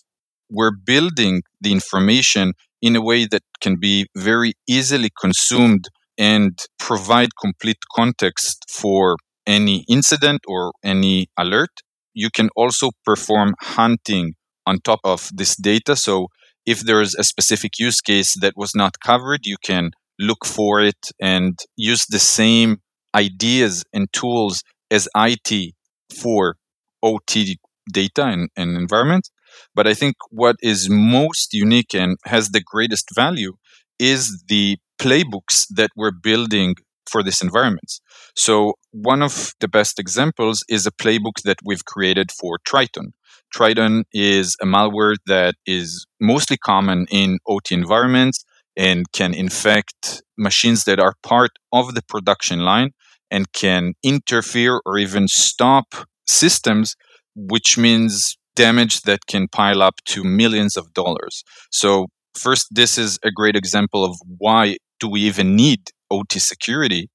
we're 0.53 0.71
building 0.71 1.41
the 1.59 1.71
information 1.71 2.53
in 2.81 2.95
a 2.95 3.01
way 3.01 3.25
that 3.25 3.41
can 3.61 3.77
be 3.79 4.05
very 4.15 4.53
easily 4.67 5.09
consumed 5.19 5.85
and 6.17 6.59
provide 6.77 7.29
complete 7.41 7.79
context 7.95 8.63
for 8.69 9.17
any 9.45 9.85
incident 9.89 10.41
or 10.47 10.73
any 10.83 11.27
alert. 11.37 11.71
You 12.13 12.29
can 12.29 12.49
also 12.55 12.91
perform 13.05 13.55
hunting 13.61 14.35
on 14.65 14.79
top 14.79 14.99
of 15.03 15.29
this 15.33 15.55
data. 15.55 15.95
So 15.95 16.27
if 16.65 16.81
there 16.81 17.01
is 17.01 17.15
a 17.15 17.23
specific 17.23 17.73
use 17.79 17.99
case 18.01 18.35
that 18.39 18.53
was 18.55 18.73
not 18.75 18.99
covered, 19.03 19.41
you 19.43 19.57
can 19.63 19.91
look 20.19 20.45
for 20.45 20.79
it 20.81 21.09
and 21.19 21.59
use 21.75 22.05
the 22.05 22.19
same 22.19 22.77
ideas 23.15 23.83
and 23.93 24.11
tools 24.13 24.63
as 24.89 25.09
IT 25.15 25.73
for 26.21 26.55
OT 27.01 27.57
data 27.91 28.25
and, 28.25 28.49
and 28.55 28.77
environment. 28.77 29.29
But 29.75 29.87
I 29.87 29.93
think 29.93 30.15
what 30.29 30.55
is 30.61 30.87
most 30.89 31.53
unique 31.53 31.93
and 31.93 32.17
has 32.25 32.49
the 32.49 32.61
greatest 32.61 33.09
value 33.13 33.53
is 33.99 34.43
the 34.47 34.77
playbooks 34.99 35.65
that 35.75 35.91
we're 35.95 36.11
building 36.11 36.75
for 37.09 37.23
these 37.23 37.41
environments. 37.41 38.01
So, 38.35 38.73
one 38.91 39.21
of 39.21 39.53
the 39.59 39.67
best 39.67 39.99
examples 39.99 40.63
is 40.69 40.85
a 40.85 40.91
playbook 40.91 41.41
that 41.43 41.57
we've 41.63 41.85
created 41.85 42.31
for 42.31 42.59
Triton. 42.65 43.13
Triton 43.53 44.03
is 44.13 44.55
a 44.61 44.65
malware 44.65 45.15
that 45.27 45.55
is 45.65 46.05
mostly 46.19 46.57
common 46.57 47.05
in 47.11 47.37
OT 47.47 47.75
environments 47.75 48.43
and 48.75 49.05
can 49.11 49.33
infect 49.33 50.23
machines 50.37 50.85
that 50.85 50.99
are 50.99 51.13
part 51.21 51.51
of 51.71 51.93
the 51.93 52.01
production 52.01 52.59
line 52.59 52.91
and 53.29 53.51
can 53.53 53.93
interfere 54.03 54.81
or 54.85 54.97
even 54.97 55.27
stop 55.27 55.93
systems, 56.27 56.95
which 57.35 57.77
means 57.77 58.37
damage 58.55 59.01
that 59.01 59.25
can 59.27 59.47
pile 59.47 59.81
up 59.81 59.95
to 60.05 60.23
millions 60.23 60.77
of 60.77 60.93
dollars. 60.93 61.43
So, 61.71 62.07
first, 62.35 62.67
this 62.71 62.97
is 62.97 63.19
a 63.23 63.31
great 63.31 63.55
example 63.55 64.03
of 64.03 64.15
why 64.37 64.77
do 64.99 65.07
we 65.07 65.21
even 65.21 65.55
need 65.55 65.89
OT 66.13 66.39
security. 66.39 67.09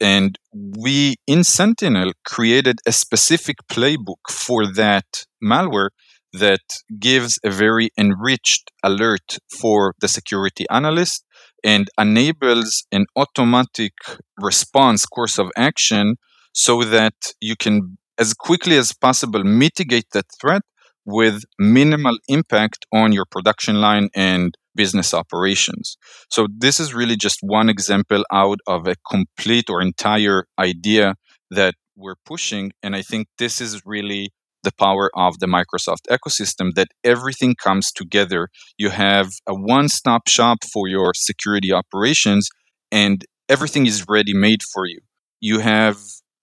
And 0.00 0.38
we 0.52 1.16
in 1.26 1.44
Sentinel 1.44 2.12
created 2.24 2.78
a 2.86 2.92
specific 2.92 3.56
playbook 3.70 4.22
for 4.30 4.66
that 4.66 5.08
malware 5.42 5.90
that 6.32 6.66
gives 6.98 7.38
a 7.44 7.50
very 7.50 7.90
enriched 7.96 8.70
alert 8.82 9.38
for 9.60 9.94
the 10.00 10.08
security 10.08 10.66
analyst 10.68 11.24
and 11.62 11.88
enables 11.98 12.84
an 12.90 13.06
automatic 13.16 13.92
response 14.38 15.06
course 15.06 15.38
of 15.38 15.48
action 15.56 16.16
so 16.52 16.82
that 16.82 17.14
you 17.40 17.54
can 17.56 17.96
as 18.18 18.34
quickly 18.34 18.76
as 18.76 18.92
possible 18.92 19.42
mitigate 19.44 20.06
that 20.12 20.26
threat 20.40 20.62
with 21.04 21.42
minimal 21.58 22.16
impact 22.28 22.86
on 22.92 23.12
your 23.12 23.26
production 23.30 23.80
line 23.80 24.08
and 24.14 24.56
business 24.74 25.14
operations. 25.14 25.96
So 26.30 26.46
this 26.56 26.80
is 26.80 26.94
really 26.94 27.16
just 27.16 27.38
one 27.42 27.68
example 27.68 28.24
out 28.32 28.58
of 28.66 28.86
a 28.86 28.96
complete 29.08 29.70
or 29.70 29.80
entire 29.80 30.46
idea 30.58 31.14
that 31.50 31.74
we're 31.96 32.16
pushing 32.26 32.72
and 32.82 32.96
I 32.96 33.02
think 33.02 33.28
this 33.38 33.60
is 33.60 33.82
really 33.86 34.32
the 34.64 34.72
power 34.72 35.10
of 35.14 35.38
the 35.38 35.46
Microsoft 35.46 36.06
ecosystem 36.10 36.74
that 36.74 36.88
everything 37.04 37.54
comes 37.54 37.92
together. 37.92 38.48
You 38.76 38.90
have 38.90 39.28
a 39.46 39.54
one 39.54 39.88
stop 39.88 40.26
shop 40.26 40.58
for 40.72 40.88
your 40.88 41.12
security 41.14 41.72
operations, 41.72 42.48
and 42.90 43.24
everything 43.48 43.86
is 43.86 44.06
ready 44.08 44.34
made 44.34 44.62
for 44.62 44.86
you. 44.86 45.00
You 45.40 45.60
have 45.60 45.98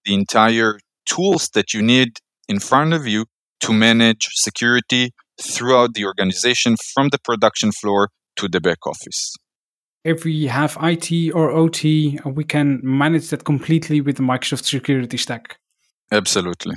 the 0.06 0.14
entire 0.14 0.80
tools 1.06 1.50
that 1.54 1.74
you 1.74 1.82
need 1.82 2.20
in 2.48 2.60
front 2.60 2.94
of 2.94 3.06
you 3.06 3.26
to 3.62 3.74
manage 3.74 4.30
security 4.34 5.12
throughout 5.42 5.94
the 5.96 6.06
organization 6.06 6.76
from 6.94 7.10
the 7.10 7.20
production 7.24 7.72
floor 7.72 8.10
to 8.38 8.48
the 8.48 8.60
back 8.60 8.86
office. 8.88 9.36
If 10.04 10.26
we 10.26 10.48
have 10.48 10.78
IT 10.82 11.32
or 11.34 11.52
OT, 11.52 12.20
we 12.26 12.44
can 12.44 12.80
manage 12.84 13.30
that 13.30 13.44
completely 13.44 14.02
with 14.02 14.18
the 14.18 14.24
Microsoft 14.24 14.64
security 14.64 15.18
stack. 15.18 15.58
Absolutely. 16.12 16.76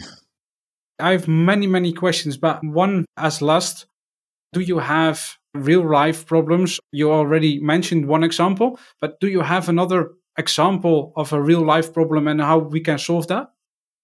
I 0.99 1.13
have 1.13 1.27
many, 1.27 1.67
many 1.67 1.93
questions, 1.93 2.37
but 2.37 2.61
one 2.63 3.07
as 3.17 3.43
last 3.43 3.87
do 4.53 4.61
you 4.61 4.79
have 4.79 5.37
real 5.55 5.89
life 5.89 6.27
problems? 6.27 6.79
You 6.93 7.11
already 7.11 7.61
mentioned 7.61 8.07
one 8.07 8.23
example, 8.23 8.79
but 9.01 9.19
do 9.21 9.29
you 9.29 9.41
have 9.41 9.69
another 9.69 10.13
example 10.39 11.13
of 11.17 11.33
a 11.33 11.43
real 11.43 11.63
life 11.63 11.93
problem 11.93 12.29
and 12.29 12.41
how 12.41 12.59
we 12.59 12.81
can 12.81 12.99
solve 12.99 13.27
that? 13.29 13.49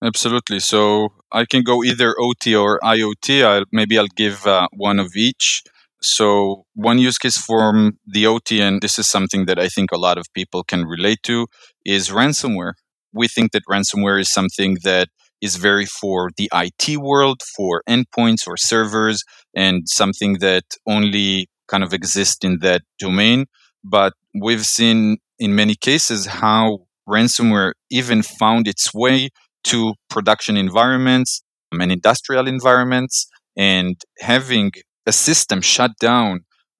Absolutely. 0.03 0.61
So 0.61 1.13
I 1.31 1.45
can 1.45 1.63
go 1.63 1.85
either 1.85 2.15
OT 2.19 2.55
or 2.55 2.81
IoT. 2.81 3.45
I'll, 3.45 3.65
maybe 3.71 3.99
I'll 3.99 4.17
give 4.17 4.47
uh, 4.47 4.67
one 4.73 4.99
of 4.99 5.15
each. 5.15 5.63
So 6.03 6.65
one 6.75 6.99
use 6.99 7.19
case 7.19 7.37
from 7.37 7.99
the 8.07 8.27
OT, 8.27 8.61
and 8.61 8.81
this 8.81 8.99
is 8.99 9.09
something 9.09 9.45
that 9.47 9.59
I 9.59 9.69
think 9.69 9.93
a 9.93 9.99
lot 9.99 10.17
of 10.19 10.27
people 10.35 10.65
can 10.65 10.85
relate 10.85 11.19
to, 11.25 11.47
is 11.85 12.09
ransomware. 12.09 12.73
We 13.13 13.29
think 13.29 13.53
that 13.53 13.63
ransomware 13.71 14.21
is 14.21 14.33
something 14.33 14.79
that 14.85 15.09
is 15.43 15.57
very 15.57 15.87
for 15.87 16.31
the 16.37 16.49
IT 16.55 16.99
world, 16.99 17.41
for 17.57 17.83
endpoints 17.89 18.47
or 18.47 18.57
servers, 18.57 19.23
and 19.55 19.83
something 19.89 20.39
that 20.41 20.65
only 20.87 21.49
kind 21.69 21.83
of 21.83 21.93
exists 21.93 22.45
in 22.45 22.59
that 22.61 22.83
domain. 22.99 23.47
But 23.85 24.15
we've 24.35 24.65
seen 24.65 25.19
in 25.39 25.55
many 25.55 25.75
cases 25.75 26.27
how 26.27 26.81
ransomware 27.09 27.73
even 27.91 28.23
found 28.23 28.69
its 28.69 28.93
way 28.95 29.31
to 29.65 29.95
production 30.09 30.57
environments 30.57 31.43
and 31.73 31.93
industrial 31.93 32.47
environments. 32.47 33.27
And 33.57 34.01
having 34.21 34.73
a 35.11 35.13
system 35.13 35.61
shut 35.61 35.93
down 36.01 36.35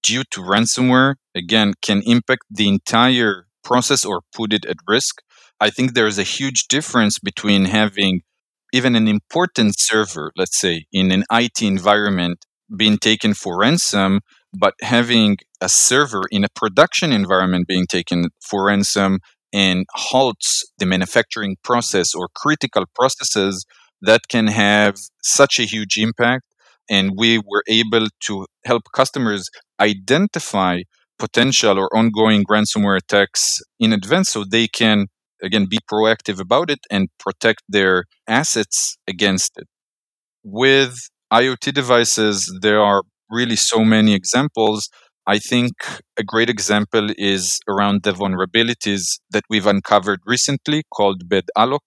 due 0.05 0.25
to 0.33 0.41
ransomware, 0.41 1.15
again, 1.35 1.75
can 1.83 2.01
impact 2.07 2.45
the 2.49 2.69
entire 2.69 3.35
process 3.65 4.05
or 4.05 4.23
put 4.37 4.53
it 4.53 4.65
at 4.73 4.77
risk. 4.87 5.15
I 5.67 5.69
think 5.71 5.87
there 5.89 6.07
is 6.13 6.19
a 6.19 6.33
huge 6.37 6.61
difference 6.69 7.19
between 7.19 7.63
having 7.65 8.21
even 8.73 8.95
an 8.95 9.09
important 9.09 9.75
server, 9.77 10.31
let's 10.37 10.59
say 10.65 10.75
in 10.93 11.11
an 11.11 11.25
IT 11.41 11.61
environment, 11.61 12.39
being 12.83 12.99
taken 12.99 13.35
for 13.35 13.59
ransom, 13.59 14.21
but 14.65 14.75
having 14.81 15.37
a 15.61 15.69
server 15.69 16.23
in 16.31 16.45
a 16.45 16.55
production 16.55 17.11
environment 17.13 17.67
being 17.67 17.87
taken 17.87 18.29
for 18.49 18.67
ransom 18.67 19.19
and 19.53 19.87
halts 20.09 20.63
the 20.79 20.87
manufacturing 20.87 21.57
process 21.65 22.15
or 22.15 22.29
critical 22.43 22.85
processes 22.95 23.67
that 24.01 24.23
can 24.29 24.47
have 24.47 24.95
such 25.21 25.59
a 25.59 25.65
huge 25.65 25.97
impact. 25.99 26.45
And 26.91 27.13
we 27.17 27.39
were 27.39 27.65
able 27.69 28.09
to 28.27 28.47
help 28.67 28.85
customers 28.95 29.49
identify 29.81 30.81
potential 31.19 31.79
or 31.79 31.95
ongoing 31.97 32.45
ransomware 32.47 32.99
attacks 32.99 33.61
in 33.79 33.93
advance 33.93 34.31
so 34.31 34.45
they 34.45 34.69
can 34.69 35.07
again 35.43 35.67
be 35.71 35.79
proactive 35.91 36.41
about 36.41 36.71
it 36.71 36.81
and 36.91 37.09
protect 37.19 37.63
their 37.69 38.05
assets 38.29 38.97
against 39.09 39.53
it. 39.59 39.69
With 40.45 40.97
iot 41.33 41.73
devices 41.73 42.53
there 42.63 42.81
are 42.81 43.03
really 43.31 43.57
so 43.57 43.85
many 43.85 44.15
examples. 44.15 44.89
I 45.27 45.39
think 45.39 45.73
a 46.19 46.25
great 46.25 46.51
example 46.51 47.11
is 47.17 47.61
around 47.69 48.03
the 48.03 48.13
vulnerabilities 48.13 49.05
that 49.31 49.45
we've 49.51 49.67
uncovered 49.67 50.21
recently 50.27 50.83
called 50.93 51.29
bad 51.29 51.45
alloc 51.57 51.85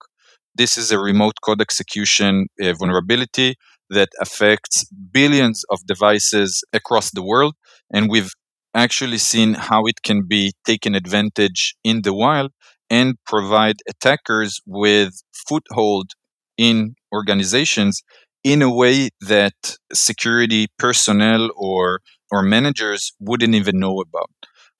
this 0.55 0.77
is 0.77 0.91
a 0.91 0.99
remote 0.99 1.33
code 1.43 1.61
execution 1.61 2.47
uh, 2.61 2.73
vulnerability 2.73 3.55
that 3.93 4.09
affects 4.21 4.85
billions 5.11 5.63
of 5.69 5.85
devices 5.85 6.63
across 6.73 7.11
the 7.11 7.23
world 7.23 7.55
and 7.93 8.09
we've 8.09 8.31
actually 8.75 9.17
seen 9.17 9.53
how 9.53 9.85
it 9.85 10.01
can 10.03 10.23
be 10.27 10.51
taken 10.65 10.95
advantage 10.95 11.75
in 11.83 12.01
the 12.01 12.13
wild 12.13 12.51
and 12.89 13.15
provide 13.25 13.77
attackers 13.87 14.59
with 14.65 15.13
foothold 15.47 16.11
in 16.57 16.95
organizations 17.13 18.01
in 18.43 18.61
a 18.61 18.73
way 18.73 19.09
that 19.21 19.53
security 19.93 20.67
personnel 20.77 21.49
or 21.55 22.01
or 22.31 22.41
managers 22.41 23.13
wouldn't 23.19 23.55
even 23.55 23.79
know 23.79 24.01
about. 24.01 24.31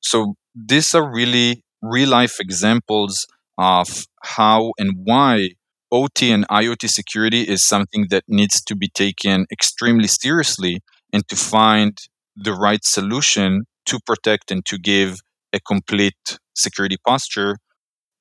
So 0.01 0.35
these 0.55 0.93
are 0.95 1.13
really 1.13 1.63
real 1.81 2.09
life 2.09 2.39
examples 2.39 3.25
of 3.57 4.05
how 4.23 4.71
and 4.79 4.91
why 5.05 5.49
OT 5.93 6.31
and 6.31 6.47
IoT 6.49 6.89
security 6.89 7.43
is 7.43 7.63
something 7.63 8.07
that 8.09 8.23
needs 8.27 8.61
to 8.63 8.75
be 8.75 8.89
taken 8.89 9.45
extremely 9.51 10.07
seriously 10.07 10.81
and 11.13 11.25
to 11.27 11.35
find 11.35 11.95
the 12.35 12.53
right 12.53 12.83
solution 12.83 13.65
to 13.85 13.99
protect 14.05 14.49
and 14.49 14.65
to 14.65 14.79
give 14.79 15.19
a 15.53 15.59
complete 15.59 16.39
security 16.55 16.97
posture 17.05 17.57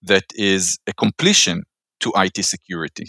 that 0.03 0.25
is 0.35 0.79
a 0.87 0.93
completion 0.93 1.63
to 2.01 2.13
IT 2.15 2.45
security. 2.45 3.07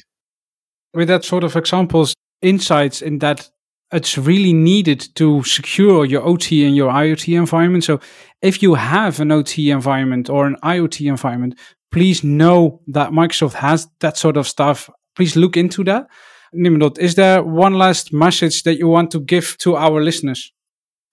With 0.93 1.09
that 1.09 1.25
sort 1.25 1.43
of 1.43 1.55
examples, 1.57 2.13
insights 2.41 3.01
in 3.01 3.19
that 3.19 3.49
it's 3.91 4.17
really 4.17 4.53
needed 4.53 5.07
to 5.15 5.43
secure 5.43 6.05
your 6.05 6.23
OT 6.23 6.65
and 6.65 6.75
your 6.75 6.91
IoT 6.91 7.37
environment. 7.37 7.83
So 7.83 7.99
if 8.41 8.63
you 8.63 8.75
have 8.75 9.19
an 9.19 9.31
OT 9.31 9.69
environment 9.69 10.29
or 10.29 10.47
an 10.47 10.55
IoT 10.63 11.07
environment, 11.07 11.59
please 11.93 12.23
know 12.23 12.81
that 12.87 13.11
Microsoft 13.11 13.53
has 13.53 13.87
that 13.99 14.17
sort 14.17 14.35
of 14.35 14.47
stuff. 14.47 14.89
Please 15.15 15.35
look 15.35 15.55
into 15.55 15.83
that. 15.85 16.07
Nimrod, 16.51 16.97
is 16.97 17.15
there 17.15 17.43
one 17.43 17.75
last 17.75 18.11
message 18.11 18.63
that 18.63 18.77
you 18.77 18.87
want 18.87 19.11
to 19.11 19.19
give 19.19 19.57
to 19.59 19.75
our 19.75 20.01
listeners? 20.01 20.51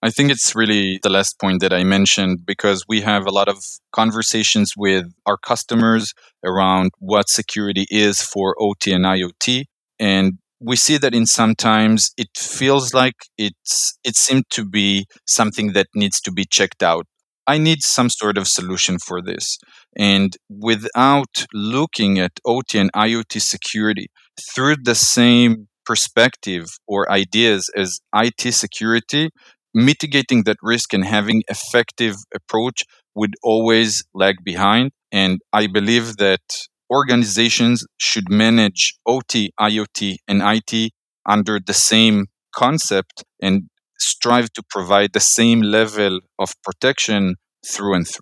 I 0.02 0.10
think 0.10 0.30
it's 0.30 0.54
really 0.54 0.98
the 1.02 1.10
last 1.10 1.38
point 1.38 1.60
that 1.60 1.74
I 1.74 1.84
mentioned 1.84 2.46
because 2.46 2.84
we 2.88 3.02
have 3.02 3.26
a 3.26 3.30
lot 3.30 3.48
of 3.48 3.58
conversations 3.92 4.72
with 4.74 5.04
our 5.26 5.36
customers 5.36 6.14
around 6.42 6.92
what 6.98 7.28
security 7.28 7.86
is 7.90 8.22
for 8.22 8.54
OT 8.58 8.92
and 8.92 9.04
IoT. 9.04 9.64
And 9.98 10.38
we 10.58 10.76
see 10.76 10.96
that 10.96 11.14
in 11.14 11.26
sometimes 11.26 12.10
it 12.16 12.28
feels 12.36 12.94
like 12.94 13.16
it's 13.36 13.98
it 14.02 14.16
seemed 14.16 14.44
to 14.50 14.64
be 14.64 15.06
something 15.26 15.72
that 15.72 15.88
needs 15.94 16.20
to 16.22 16.32
be 16.32 16.46
checked 16.50 16.82
out. 16.82 17.06
I 17.52 17.58
need 17.58 17.82
some 17.82 18.10
sort 18.10 18.38
of 18.38 18.46
solution 18.46 18.96
for 19.00 19.20
this. 19.20 19.58
And 19.96 20.36
without 20.48 21.34
looking 21.52 22.20
at 22.20 22.34
OT 22.44 22.78
and 22.78 22.92
IoT 22.92 23.40
security 23.40 24.06
through 24.54 24.76
the 24.84 24.94
same 24.94 25.66
perspective 25.84 26.66
or 26.86 27.10
ideas 27.10 27.68
as 27.76 27.98
IT 28.14 28.42
security, 28.54 29.30
mitigating 29.74 30.44
that 30.44 30.58
risk 30.62 30.94
and 30.94 31.04
having 31.04 31.42
effective 31.48 32.14
approach 32.32 32.84
would 33.16 33.34
always 33.42 34.04
lag 34.14 34.36
behind. 34.44 34.92
And 35.10 35.40
I 35.52 35.66
believe 35.66 36.18
that 36.18 36.46
organizations 36.88 37.84
should 37.98 38.30
manage 38.30 38.94
OT, 39.04 39.50
IoT, 39.58 40.18
and 40.28 40.40
IT 40.54 40.92
under 41.28 41.58
the 41.58 41.78
same 41.92 42.26
concept 42.54 43.24
and 43.42 43.62
strive 44.00 44.52
to 44.54 44.62
provide 44.68 45.12
the 45.12 45.20
same 45.20 45.62
level 45.62 46.20
of 46.38 46.54
protection 46.62 47.36
through 47.66 47.94
and 47.94 48.06
through. 48.06 48.20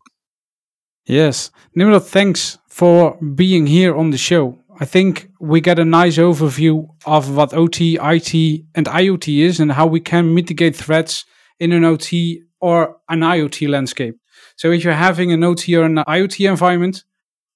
Yes. 1.06 1.50
Nimrod, 1.74 2.06
thanks 2.06 2.58
for 2.68 3.16
being 3.34 3.66
here 3.66 3.96
on 3.96 4.10
the 4.10 4.18
show. 4.18 4.58
I 4.80 4.84
think 4.84 5.30
we 5.40 5.60
get 5.60 5.78
a 5.78 5.84
nice 5.84 6.18
overview 6.18 6.88
of 7.04 7.34
what 7.34 7.52
OT, 7.52 7.98
IT, 8.00 8.64
and 8.74 8.86
IoT 8.86 9.40
is 9.42 9.58
and 9.58 9.72
how 9.72 9.86
we 9.86 10.00
can 10.00 10.34
mitigate 10.34 10.76
threats 10.76 11.24
in 11.58 11.72
an 11.72 11.84
OT 11.84 12.42
or 12.60 12.96
an 13.08 13.20
IoT 13.20 13.68
landscape. 13.68 14.16
So 14.56 14.70
if 14.70 14.84
you're 14.84 14.92
having 14.92 15.32
an 15.32 15.42
OT 15.42 15.74
or 15.76 15.84
an 15.84 15.96
IoT 15.96 16.48
environment, 16.48 17.04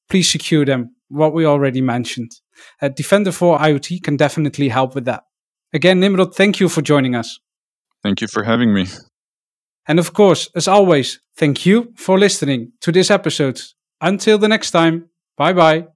please 0.08 0.30
secure 0.30 0.64
them. 0.64 0.94
what 1.12 1.35
we 1.35 1.44
already 1.44 1.82
mentioned. 1.82 2.32
Uh, 2.80 2.88
Defender 2.88 3.32
for 3.32 3.58
IoT 3.58 4.02
can 4.02 4.16
definitely 4.16 4.70
help 4.70 4.94
with 4.94 5.04
that. 5.04 5.24
Again, 5.74 6.00
Nimrod, 6.00 6.35
thank 6.35 6.58
you 6.58 6.68
for 6.68 6.80
joining 6.82 7.14
us. 7.14 7.38
Thank 8.02 8.20
you 8.20 8.28
for 8.28 8.44
having 8.44 8.74
me. 8.74 8.86
And 9.86 9.98
of 9.98 10.12
course, 10.12 10.48
as 10.54 10.68
always, 10.68 11.20
thank 11.36 11.66
you 11.66 11.92
for 11.96 12.18
listening 12.18 12.72
to 12.80 12.92
this 12.92 13.10
episode. 13.10 13.60
Until 14.00 14.38
the 14.38 14.48
next 14.48 14.70
time, 14.70 15.08
bye 15.36 15.52
bye. 15.52 15.91